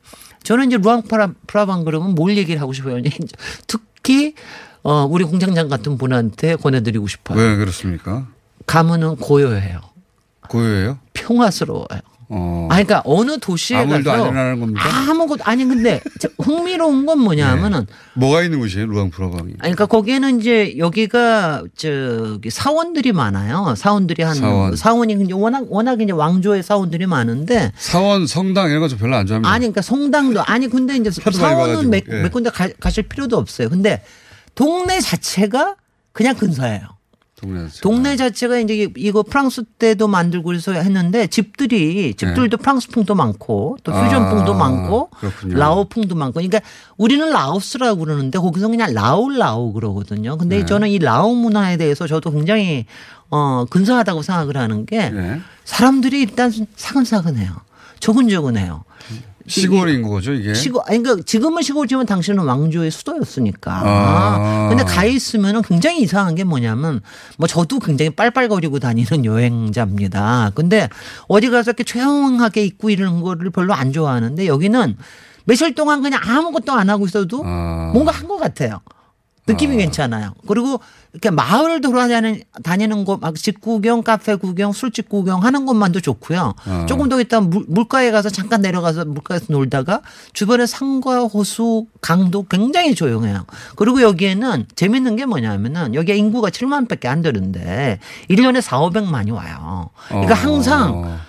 저는 0.43 0.69
이제 0.69 0.79
루앙 0.79 1.03
프라, 1.03 1.33
프라방 1.47 1.85
그러면 1.85 2.15
뭘 2.15 2.37
얘기를 2.39 2.61
하고 2.61 2.73
싶어요. 2.73 3.03
특히 3.69 4.35
어, 4.83 5.05
우리 5.05 5.25
공장장 5.25 5.69
같은 5.69 5.99
분한테 5.99 6.57
권해드리고 6.57 7.07
싶어요. 7.07 7.39
왜 7.39 7.57
그렇습니까? 7.57 8.27
가면은 8.67 9.17
고요해요. 9.17 9.81
고요해요? 10.49 10.99
평화스러워요. 11.13 12.01
어. 12.33 12.69
아, 12.71 12.75
그러니까 12.77 13.03
어느 13.05 13.39
도시에 13.41 13.79
아무 13.79 13.97
일도 13.97 14.09
가서 14.09 14.23
안 14.25 14.31
일어나는 14.33 14.61
겁니까? 14.61 14.89
아무것도 15.11 15.43
아니 15.45 15.65
근데 15.65 16.01
저 16.21 16.29
흥미로운 16.39 17.05
건 17.05 17.19
뭐냐면은 17.19 17.87
뭐가 18.15 18.43
있는 18.43 18.61
곳이에요, 18.61 18.87
루앙 18.87 19.11
프라방이? 19.11 19.49
아니, 19.49 19.57
그러니까 19.59 19.87
거기에는 19.87 20.39
이제 20.39 20.79
여기가 20.79 21.65
저기 21.77 22.49
사원들이 22.51 23.13
많아요. 23.13 23.75
사원들이 23.77 24.23
한 24.23 24.37
사원. 24.37 24.77
사원이 24.77 25.15
이제 25.25 25.33
워낙 25.33 25.65
워낙 25.69 26.01
이제 26.01 26.13
왕조의 26.13 26.63
사원들이 26.63 27.07
많은데 27.07 27.73
사원, 27.75 28.29
성당 28.29 28.69
이런 28.71 28.81
거좀 28.81 28.99
별로 28.99 29.17
안 29.17 29.27
좋아합니다. 29.27 29.51
아니 29.53 29.63
그러니까 29.65 29.83
성당도 29.83 30.43
아니 30.45 30.69
근데 30.69 30.97
이제 30.97 31.11
하도 31.23 31.39
많이 31.41 31.55
사원은 31.57 31.91
몇, 31.91 32.05
봐가지고, 32.05 32.17
예. 32.17 32.23
몇 32.23 32.33
군데 32.33 32.51
가, 32.51 32.69
가실 32.79 33.03
필요도 33.09 33.37
없어요. 33.37 33.69
근데 33.69 34.05
동네 34.55 35.01
자체가 35.01 35.75
그냥 36.13 36.37
근사해요. 36.37 37.00
동네 37.41 37.63
자체. 37.67 37.81
동네 37.81 38.17
자체가 38.17 38.59
이제 38.59 38.89
이거 38.97 39.23
프랑스 39.23 39.65
때도 39.65 40.09
만들고 40.09 40.47
그래서 40.47 40.73
했는데 40.73 41.27
집들이 41.27 42.15
집들도 42.15 42.57
프랑스풍도 42.59 43.15
많고 43.15 43.79
또 43.83 43.93
퓨전풍도 43.93 44.45
네. 44.45 44.51
아, 44.51 44.55
많고 44.55 45.11
그렇군요. 45.19 45.59
라오풍도 45.59 46.15
많고 46.15 46.35
그러니까 46.35 46.61
우리는 46.97 47.31
라오스라고 47.31 48.01
그러는데 48.05 48.39
거기서 48.39 48.69
그냥 48.69 48.93
라오 48.93 49.31
라오 49.31 49.73
그러거든요. 49.73 50.37
근데 50.37 50.59
네. 50.59 50.67
저는 50.67 50.89
이 50.89 50.99
라오 50.99 51.35
문화에 51.35 51.77
대해서 51.77 52.07
저도 52.07 52.31
굉장히 52.31 52.87
어 53.31 53.65
근사하다고 53.71 54.23
생각을 54.23 54.57
하는 54.57 54.85
게 54.87 55.11
네. 55.11 55.41
사람들이 55.65 56.21
일단 56.21 56.53
사근사근해요. 56.77 57.53
조근조근해요. 58.01 58.85
시골인 59.51 60.03
거죠, 60.03 60.33
이게? 60.33 60.55
시골, 60.55 60.83
아니, 60.87 61.03
그러니까 61.03 61.25
지금은 61.27 61.63
시골이지만 61.63 62.07
당신은 62.07 62.45
왕조의 62.45 62.91
수도였으니까. 62.91 63.83
아. 63.85 64.69
근데 64.69 64.85
가 64.85 65.05
있으면은 65.05 65.63
굉장히 65.63 66.03
이상한 66.03 66.35
게 66.35 66.45
뭐냐면 66.45 67.01
뭐 67.37 67.47
저도 67.47 67.79
굉장히 67.81 68.11
빨빨거리고 68.11 68.79
다니는 68.79 69.25
여행자입니다. 69.25 70.53
근데 70.55 70.89
어디 71.29 71.51
가서 71.51 71.71
이렇게 71.71 71.85
조용하게 71.85 72.65
있고 72.65 72.91
이런 72.91 73.21
거를 73.23 73.51
별로 73.51 73.75
안 73.75 73.93
좋아하는데 73.93 74.47
여기는 74.47 74.97
며칠 75.45 75.75
동안 75.75 76.03
그냥 76.03 76.21
아무것도 76.25 76.73
안 76.73 76.89
하고 76.91 77.07
있어도 77.07 77.43
아. 77.45 77.91
뭔가 77.93 78.13
한 78.13 78.29
것 78.29 78.39
같아요. 78.39 78.81
느낌이 79.51 79.77
괜찮아요. 79.77 80.33
그리고 80.47 80.81
이렇게 81.13 81.31
마을 81.31 81.81
돌아다니는 81.81 82.43
다니는 82.63 83.05
곳, 83.05 83.21
막집 83.21 83.61
구경, 83.61 84.03
카페 84.03 84.37
구경, 84.37 84.73
술집 84.73 85.09
구경 85.09 85.43
하는 85.43 85.67
것만도 85.67 86.01
좋고요. 86.01 86.55
아. 86.65 86.87
조금 86.87 87.09
더 87.09 87.21
있다 87.21 87.41
물, 87.41 87.65
물가에 87.67 88.11
가서 88.11 88.31
잠깐 88.31 88.61
내려가서 88.61 89.07
물가에서 89.07 89.47
놀다가 89.49 90.03
주변에 90.33 90.67
산과 90.67 91.25
호수, 91.25 91.87
강도 92.01 92.47
굉장히 92.47 92.95
조용해요. 92.95 93.45
그리고 93.77 94.03
여기에는 94.03 94.67
재밌는 94.77 95.17
게 95.17 95.27
뭐냐면은 95.27 95.95
여기 95.95 96.17
인구가 96.17 96.49
7만 96.49 96.89
밖에 96.89 97.09
안 97.09 97.23
되는데 97.23 97.99
1년에 98.29 98.61
4, 98.61 98.79
500만이 98.79 99.35
와요. 99.35 99.91
그러니까 100.09 100.35
어. 100.35 100.37
항상 100.37 101.21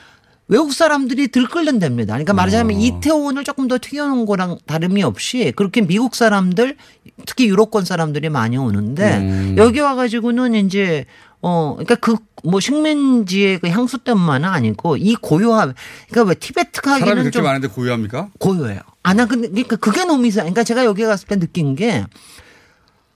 외국 0.52 0.74
사람들이 0.74 1.30
들끓는 1.30 1.80
데입니다. 1.80 2.14
그러니까 2.14 2.34
말하자면 2.34 2.78
어. 2.78 2.80
이태원을 2.80 3.44
조금 3.44 3.68
더 3.68 3.80
튀겨놓은 3.82 4.26
거랑 4.26 4.58
다름이 4.68 5.02
없이 5.02 5.52
그렇게 5.56 5.82
미국 5.82 6.14
사람들 6.14 6.78
특히 7.26 7.48
유로권 7.48 7.86
사람들이 7.86 8.30
많이 8.30 8.58
오는데 8.58 9.18
음. 9.18 9.56
여기 9.58 9.80
와가지고는 9.80 10.54
이제 10.56 11.06
어 11.42 11.74
그러니까 11.78 11.96
그 11.96 12.18
뭐 12.44 12.60
식민지의 12.60 13.60
그 13.60 13.70
향수 13.70 13.98
때문만은 14.00 14.48
아니고 14.50 14.98
이 14.98 15.16
고요함 15.16 15.74
그러니까 16.10 16.30
왜 16.30 16.36
티베트 16.36 16.82
사람이 16.84 17.00
가기는 17.02 17.16
그렇게 17.24 17.32
좀 17.32 17.44
많은데 17.44 17.68
고요합니까? 17.68 18.30
고요해요. 18.40 18.80
아, 19.04 19.14
나 19.14 19.26
근데 19.26 19.50
그러니까 19.50 19.76
그게 19.78 20.06
너무 20.06 20.26
이상. 20.28 20.44
그러니까 20.44 20.64
제가 20.64 20.86
여기 20.86 21.04
갔을 21.04 21.28
때 21.28 21.40
느낀 21.40 21.76
게 21.76 22.06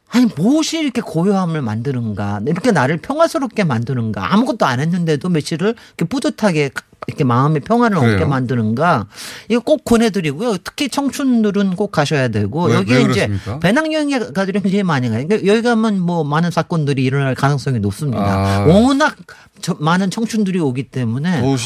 아니 0.09 0.27
무엇이 0.35 0.79
이렇게 0.79 1.01
고요함을 1.01 1.61
만드는가 1.61 2.41
이렇게 2.45 2.71
나를 2.71 2.97
평화스럽게 2.97 3.63
만드는가 3.63 4.33
아무것도 4.33 4.65
안 4.65 4.79
했는데도 4.79 5.29
며칠을 5.29 5.75
이렇게 5.97 6.05
뿌듯하게 6.05 6.69
이렇게 7.07 7.23
마음의 7.23 7.61
평화를 7.61 7.97
얻게 7.97 8.09
그래요? 8.11 8.27
만드는가 8.27 9.07
이거 9.49 9.59
꼭 9.61 9.83
권해드리고요 9.85 10.57
특히 10.63 10.89
청춘들은 10.89 11.75
꼭 11.75 11.91
가셔야 11.91 12.27
되고 12.29 12.65
왜- 12.65 12.75
여기에 12.75 12.95
왜 12.95 13.01
이제 13.03 13.27
그렇습니까? 13.27 13.59
배낭여행 13.59 14.33
가들이 14.33 14.61
굉장히 14.61 14.83
많이 14.83 15.09
가요 15.09 15.25
그러니까 15.27 15.47
여기 15.51 15.61
가면 15.61 15.99
뭐 15.99 16.23
많은 16.23 16.51
사건들이 16.51 17.03
일어날 17.03 17.35
가능성이 17.35 17.79
높습니다 17.79 18.23
아. 18.23 18.65
워낙 18.65 19.15
저- 19.61 19.75
많은 19.79 20.09
청춘들이 20.09 20.59
오기 20.59 20.83
때문에 20.89 21.41
온 21.41 21.57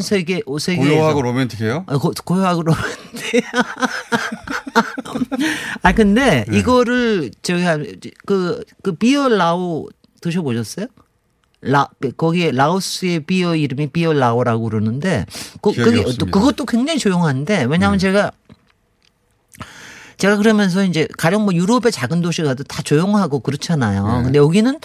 세계 0.00 0.42
온 0.46 0.58
세계에서 0.58 0.90
고요하고 0.90 1.22
로맨틱해요? 1.22 1.84
아, 1.86 1.98
고, 1.98 2.12
고요하고 2.24 2.62
로맨틱. 2.62 3.44
아 5.82 5.92
근데 5.92 6.44
네. 6.48 6.58
이거를 6.58 7.30
저희 7.42 7.64
그그 8.26 8.92
비어 8.98 9.28
라오 9.28 9.88
드셔보셨어요? 10.20 10.86
라 11.62 11.88
거기에 12.16 12.52
라오스의 12.52 13.20
beer 13.20 13.54
이름이 13.54 13.88
비어 13.88 14.14
라오라고 14.14 14.64
그러는데 14.64 15.26
그, 15.60 15.72
그게 15.72 16.00
없습니다. 16.00 16.24
또 16.24 16.30
그것도 16.30 16.64
굉장히 16.64 16.98
조용한데 16.98 17.64
왜냐하면 17.64 17.98
제가 17.98 18.32
제가 20.20 20.36
그러면서 20.36 20.84
이제 20.84 21.08
가령 21.16 21.44
뭐 21.44 21.54
유럽의 21.54 21.90
작은 21.90 22.20
도시 22.20 22.42
가도 22.42 22.62
다 22.64 22.82
조용하고 22.82 23.40
그렇잖아요. 23.40 24.18
네. 24.18 24.22
근데 24.24 24.38
여기는 24.38 24.78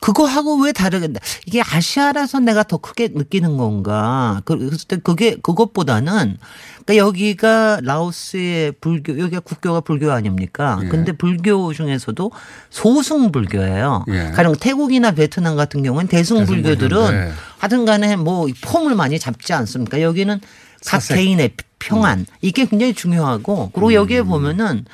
그거하고 0.00 0.56
왜 0.62 0.72
다르겠다. 0.72 1.20
이게 1.46 1.62
아시아라서 1.62 2.40
내가 2.40 2.64
더 2.64 2.76
크게 2.78 3.10
느끼는 3.14 3.56
건가. 3.56 4.42
그- 4.44 4.70
때 4.88 4.96
그게 4.96 5.36
그것보다는 5.36 6.36
그러니까 6.84 6.96
여기가 6.96 7.80
라오스의 7.84 8.72
불교 8.80 9.16
여기가 9.16 9.40
국교가 9.40 9.80
불교 9.80 10.10
아닙니까? 10.10 10.80
예. 10.82 10.88
근데 10.88 11.12
불교 11.12 11.72
중에서도 11.72 12.32
소승 12.70 13.30
불교예요. 13.30 14.06
예. 14.08 14.32
가령 14.34 14.56
태국이나 14.58 15.12
베트남 15.12 15.54
같은 15.54 15.84
경우는 15.84 16.08
대승 16.08 16.44
불교들은. 16.46 17.10
네. 17.12 17.32
하여튼 17.58 17.84
간에 17.84 18.16
뭐 18.16 18.48
폼을 18.62 18.96
많이 18.96 19.20
잡지 19.20 19.52
않습니까? 19.52 20.02
여기는 20.02 20.40
각 20.86 21.00
사색. 21.00 21.16
개인의 21.16 21.50
평안 21.78 22.26
이게 22.40 22.66
굉장히 22.66 22.94
중요하고 22.94 23.70
그리고 23.72 23.88
음. 23.88 23.94
여기에 23.94 24.22
보면은 24.22 24.84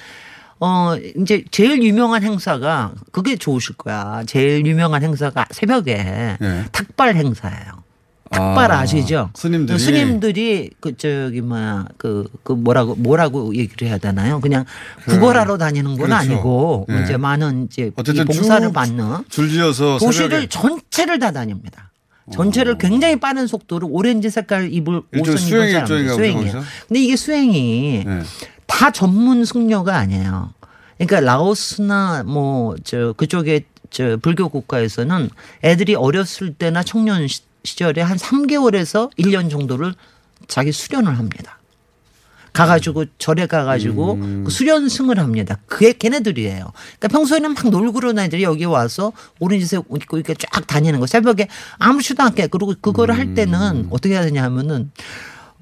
어 0.58 0.96
이제 1.20 1.44
제일 1.50 1.82
유명한 1.82 2.22
행사가 2.22 2.92
그게 3.12 3.36
좋으실 3.36 3.76
거야. 3.76 4.22
제일 4.26 4.64
유명한 4.64 5.02
행사가 5.02 5.46
새벽에 5.50 6.36
예. 6.40 6.64
탁발 6.72 7.14
행사예요. 7.14 7.84
탁발 8.30 8.72
아, 8.72 8.80
아, 8.80 8.86
시죠 8.86 9.30
스님들이. 9.34 9.78
스님들이 9.78 10.70
그 10.80 10.96
저기 10.96 11.40
뭐야 11.40 11.86
그, 11.96 12.28
그 12.42 12.52
뭐라고 12.52 12.96
뭐라고 12.96 13.54
얘기를 13.54 13.86
해야 13.86 13.98
되나요? 13.98 14.40
그냥 14.40 14.64
구걸하러 15.04 15.58
다니는 15.58 15.96
건 15.96 16.08
그렇죠. 16.08 16.14
아니고 16.14 16.86
예. 16.90 17.02
이제 17.02 17.16
많은 17.16 17.68
이제 17.70 17.92
어쨌든 17.96 18.24
이 18.24 18.26
봉사를 18.26 18.66
쭉 18.66 18.72
받는 18.72 19.24
줄지어서 19.28 19.98
도시를 19.98 20.30
새벽에 20.30 20.46
전체를 20.48 21.18
다 21.18 21.30
다닙니다. 21.32 21.92
전체를 22.32 22.78
굉장히 22.78 23.16
빠른 23.20 23.46
속도로 23.46 23.88
오렌지 23.88 24.30
색깔 24.30 24.72
입을 24.72 25.02
일종 25.12 25.34
옷을 25.34 25.38
수행 25.38 25.62
입은 25.62 25.72
사람들 25.72 25.96
일종인가 26.00 26.16
보죠, 26.16 26.16
수행이에요. 26.50 26.64
근데 26.88 27.00
이게 27.00 27.16
수행이 27.16 28.02
네. 28.06 28.22
다 28.66 28.90
전문 28.90 29.44
승려가 29.44 29.96
아니에요. 29.96 30.52
그러니까 30.98 31.20
라오스나 31.20 32.24
뭐 32.24 32.74
저 32.84 33.12
그쪽에 33.16 33.60
저 33.90 34.16
불교 34.16 34.48
국가에서는 34.48 35.30
애들이 35.62 35.94
어렸을 35.94 36.52
때나 36.54 36.82
청년 36.82 37.28
시- 37.28 37.42
시절에 37.64 38.00
한 38.02 38.16
3개월에서 38.16 39.10
1년 39.18 39.50
정도를 39.50 39.94
자기 40.48 40.72
수련을 40.72 41.18
합니다. 41.18 41.58
가가지고 42.56 43.04
절에 43.18 43.46
가가지고 43.46 44.14
음. 44.14 44.44
그 44.44 44.50
수련승을 44.50 45.18
합니다. 45.18 45.58
그게 45.66 45.92
걔네들이에요. 45.92 46.72
그러니까 46.98 47.08
평소에는 47.08 47.52
막 47.52 47.68
놀고 47.68 47.92
그러는 47.92 48.22
애들이 48.24 48.44
여기 48.44 48.64
와서 48.64 49.12
오렌지색 49.40 49.84
옷 49.88 50.02
입고 50.02 50.16
이렇게 50.16 50.34
쫙 50.34 50.66
다니는 50.66 50.98
거 50.98 51.06
새벽에 51.06 51.48
아무렇지도 51.78 52.22
않게 52.22 52.46
그리고 52.46 52.72
그거를 52.80 53.14
할 53.14 53.26
음. 53.26 53.34
때는 53.34 53.88
어떻게 53.90 54.14
해야 54.14 54.24
되냐 54.24 54.42
하면은 54.44 54.90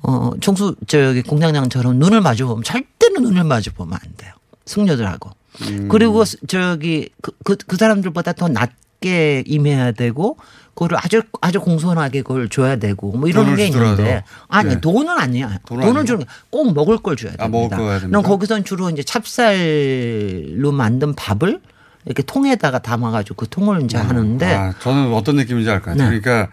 어 0.02 0.30
청수 0.40 0.76
저기 0.86 1.22
공장장처럼 1.22 1.98
눈을 1.98 2.20
마주 2.20 2.46
보면 2.46 2.62
절대로 2.62 3.20
눈을 3.20 3.42
마주 3.42 3.72
보면 3.72 3.98
안 4.00 4.12
돼요. 4.16 4.32
승려들하고. 4.64 5.30
음. 5.62 5.88
그리고 5.90 6.22
저기 6.46 7.08
그, 7.20 7.32
그, 7.42 7.56
그 7.56 7.76
사람들보다 7.76 8.34
더 8.34 8.46
낮게 8.48 9.42
임해야 9.46 9.92
되고 9.92 10.36
그거를 10.74 10.98
아주 11.00 11.22
아주 11.40 11.60
공손하게 11.60 12.22
그걸 12.22 12.48
줘야 12.48 12.76
되고 12.76 13.12
뭐 13.12 13.28
이런 13.28 13.54
게 13.56 13.66
주더라도. 13.70 14.02
있는데 14.02 14.24
아니 14.48 14.70
네. 14.70 14.80
돈은 14.80 15.08
아니야. 15.08 15.58
돈은 15.66 15.84
아니고? 15.84 16.04
주는 16.04 16.24
게꼭 16.50 16.74
먹을 16.74 16.98
걸 16.98 17.16
줘야 17.16 17.30
됩니다. 17.32 17.44
아, 17.44 17.48
먹을 17.48 17.68
거 17.76 17.82
해야 17.84 18.00
됩니까? 18.00 18.08
그럼 18.08 18.22
거기선 18.22 18.64
주로 18.64 18.90
이제 18.90 19.02
찹쌀로 19.04 20.72
만든 20.72 21.14
밥을 21.14 21.60
이렇게 22.06 22.22
통에다가 22.22 22.80
담아가지고 22.80 23.36
그 23.36 23.48
통을 23.48 23.82
이제 23.82 23.96
하는데 23.96 24.46
아, 24.46 24.74
저는 24.80 25.14
어떤 25.14 25.36
느낌인지 25.36 25.70
알 25.70 25.80
것 25.80 25.92
같아요. 25.92 26.10
네. 26.10 26.18
그러니까 26.20 26.50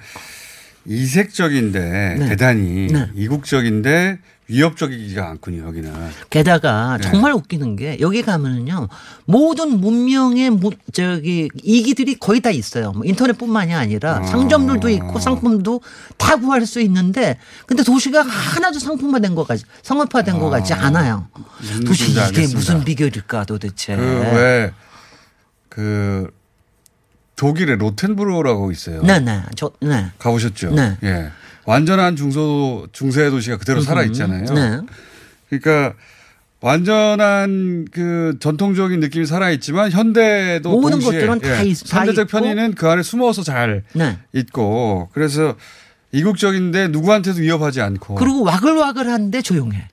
이색적인데 0.85 2.15
네. 2.19 2.29
대단히 2.29 2.87
네. 2.87 3.07
이국적인데 3.15 4.19
위협적이지가 4.51 5.29
않군요, 5.29 5.65
여기는. 5.67 5.93
게다가 6.29 6.97
네. 7.01 7.09
정말 7.09 7.31
웃기는 7.33 7.75
게 7.77 7.97
여기 8.01 8.21
가면은요 8.21 8.89
모든 9.25 9.79
문명의 9.79 10.49
무- 10.49 10.71
저기 10.91 11.49
이기들이 11.63 12.15
거의 12.19 12.41
다 12.41 12.49
있어요. 12.49 12.91
뭐 12.91 13.03
인터넷뿐만이 13.05 13.73
아니라 13.73 14.17
아. 14.17 14.23
상점들도 14.23 14.89
있고 14.89 15.19
상품도 15.19 15.81
다 16.17 16.35
구할 16.35 16.65
수 16.65 16.81
있는데 16.81 17.37
근데 17.65 17.83
도시가 17.83 18.21
하나도 18.23 18.79
상품화된 18.79 19.35
것 19.35 19.47
같지 19.47 19.63
성업화된 19.83 20.37
것 20.39 20.49
같지 20.49 20.73
않아요. 20.73 21.27
무슨 21.59 21.83
도대체 21.85 22.03
느낌인지 22.03 22.11
이게 22.11 22.21
알겠습니다. 22.21 22.57
무슨 22.57 22.83
비결일까 22.83 23.45
도대체. 23.45 23.95
그왜그 23.95 26.29
독일의 27.37 27.77
로텐부르라고 27.77 28.71
있어요. 28.71 29.01
네네 29.03 29.43
저 29.55 29.71
네. 29.81 30.11
가보셨죠? 30.19 30.71
네. 30.75 30.97
예. 31.03 31.31
완전한 31.65 32.15
중소 32.15 32.87
중세 32.91 33.29
도시가 33.29 33.57
그대로 33.57 33.81
살아 33.81 34.03
있잖아요. 34.03 34.45
네. 34.53 34.79
그러니까 35.49 35.93
완전한 36.61 37.87
그 37.91 38.37
전통적인 38.39 38.99
느낌이 38.99 39.25
살아 39.25 39.49
있지만 39.51 39.91
현대도 39.91 40.69
모든 40.69 40.99
동시에 40.99 41.25
것들은 41.25 41.39
다 41.39 41.61
있- 41.63 41.89
다 41.89 41.99
현대적 41.99 42.27
있고. 42.27 42.37
편의는 42.37 42.75
그 42.75 42.87
안에 42.87 43.01
숨어서 43.03 43.41
잘 43.43 43.83
네. 43.93 44.17
있고 44.33 45.09
그래서 45.13 45.55
이국적인데 46.11 46.89
누구한테도 46.89 47.39
위협하지 47.39 47.81
않고 47.81 48.15
그리고 48.15 48.43
와글와글한데 48.43 49.41
조용해. 49.41 49.87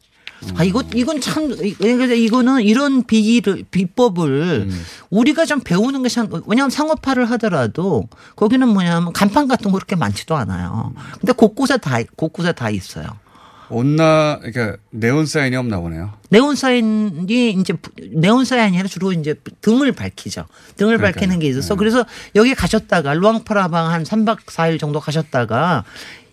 아, 0.56 0.64
이거, 0.64 0.82
이건 0.94 1.20
참, 1.20 1.50
이- 1.62 1.74
이거는 1.80 2.62
이런 2.62 3.02
비를, 3.04 3.64
비법을 3.70 4.68
음. 4.70 4.84
우리가 5.10 5.44
좀 5.46 5.60
배우는 5.60 6.02
것이, 6.02 6.18
한- 6.20 6.28
왜냐하면 6.46 6.70
상업화를 6.70 7.28
하더라도 7.32 8.08
거기는 8.36 8.66
뭐냐면 8.68 9.12
간판 9.12 9.48
같은 9.48 9.70
거 9.70 9.78
그렇게 9.78 9.96
많지도 9.96 10.36
않아요. 10.36 10.92
근데 11.20 11.32
곳곳에 11.32 11.76
다, 11.78 11.98
곳곳에 12.16 12.52
다 12.52 12.70
있어요. 12.70 13.06
온나 13.70 14.38
그러니까 14.40 14.78
네온 14.90 15.26
사인이 15.26 15.54
없나 15.54 15.78
보네요. 15.80 16.14
네온 16.30 16.54
사인이 16.56 17.50
이제 17.50 17.74
네온 18.12 18.46
사인이 18.46 18.66
아니라 18.68 18.88
주로 18.88 19.12
이제 19.12 19.34
등을 19.60 19.92
밝히죠. 19.92 20.46
등을 20.78 20.96
그러니까요. 20.96 21.12
밝히는 21.12 21.38
게 21.38 21.48
있어서 21.48 21.74
네. 21.74 21.78
그래서 21.78 22.06
여기 22.34 22.54
가셨다가 22.54 23.12
루앙프라방 23.12 23.90
한 23.90 24.04
3박 24.04 24.38
4일 24.46 24.80
정도 24.80 25.00
가셨다가 25.00 25.84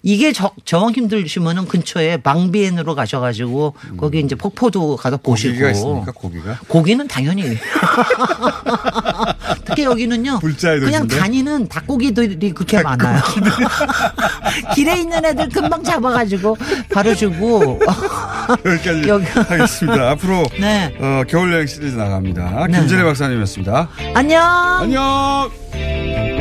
이게 0.07 0.31
저, 0.31 0.51
정 0.65 0.91
힘들시면은 0.91 1.65
근처에 1.67 2.17
방비엔으로 2.17 2.93
가셔가지고 2.93 3.73
거기 3.97 4.19
이제 4.19 4.35
폭포도 4.35 4.97
가서 4.97 5.17
보시고 5.17 5.49
음. 5.49 5.53
고기가 5.55 5.71
있습니까? 5.71 6.11
고기가? 6.11 6.59
고기는 6.67 7.07
당연히 7.07 7.41
특히 9.65 9.83
여기는요 9.83 10.39
그냥? 10.85 11.07
다니는 11.07 11.67
닭고기들이 11.69 12.51
그렇게 12.51 12.83
많아요 12.83 13.19
길에 14.75 14.99
있는 14.99 15.25
애들 15.25 15.49
금방 15.49 15.83
잡아가지고 15.83 16.55
바로 16.93 17.15
주고 17.15 17.79
여기까지 18.63 19.07
여기- 19.07 19.25
하겠습니다. 19.25 20.11
앞으로 20.11 20.43
네. 20.59 20.95
어, 20.99 21.23
겨울 21.27 21.51
여행 21.51 21.65
시리즈 21.65 21.95
나갑니다. 21.95 22.67
네. 22.67 22.77
김진애 22.79 23.03
박사님이었습니다. 23.03 23.89
안녕 24.13 24.43
안녕. 24.81 26.34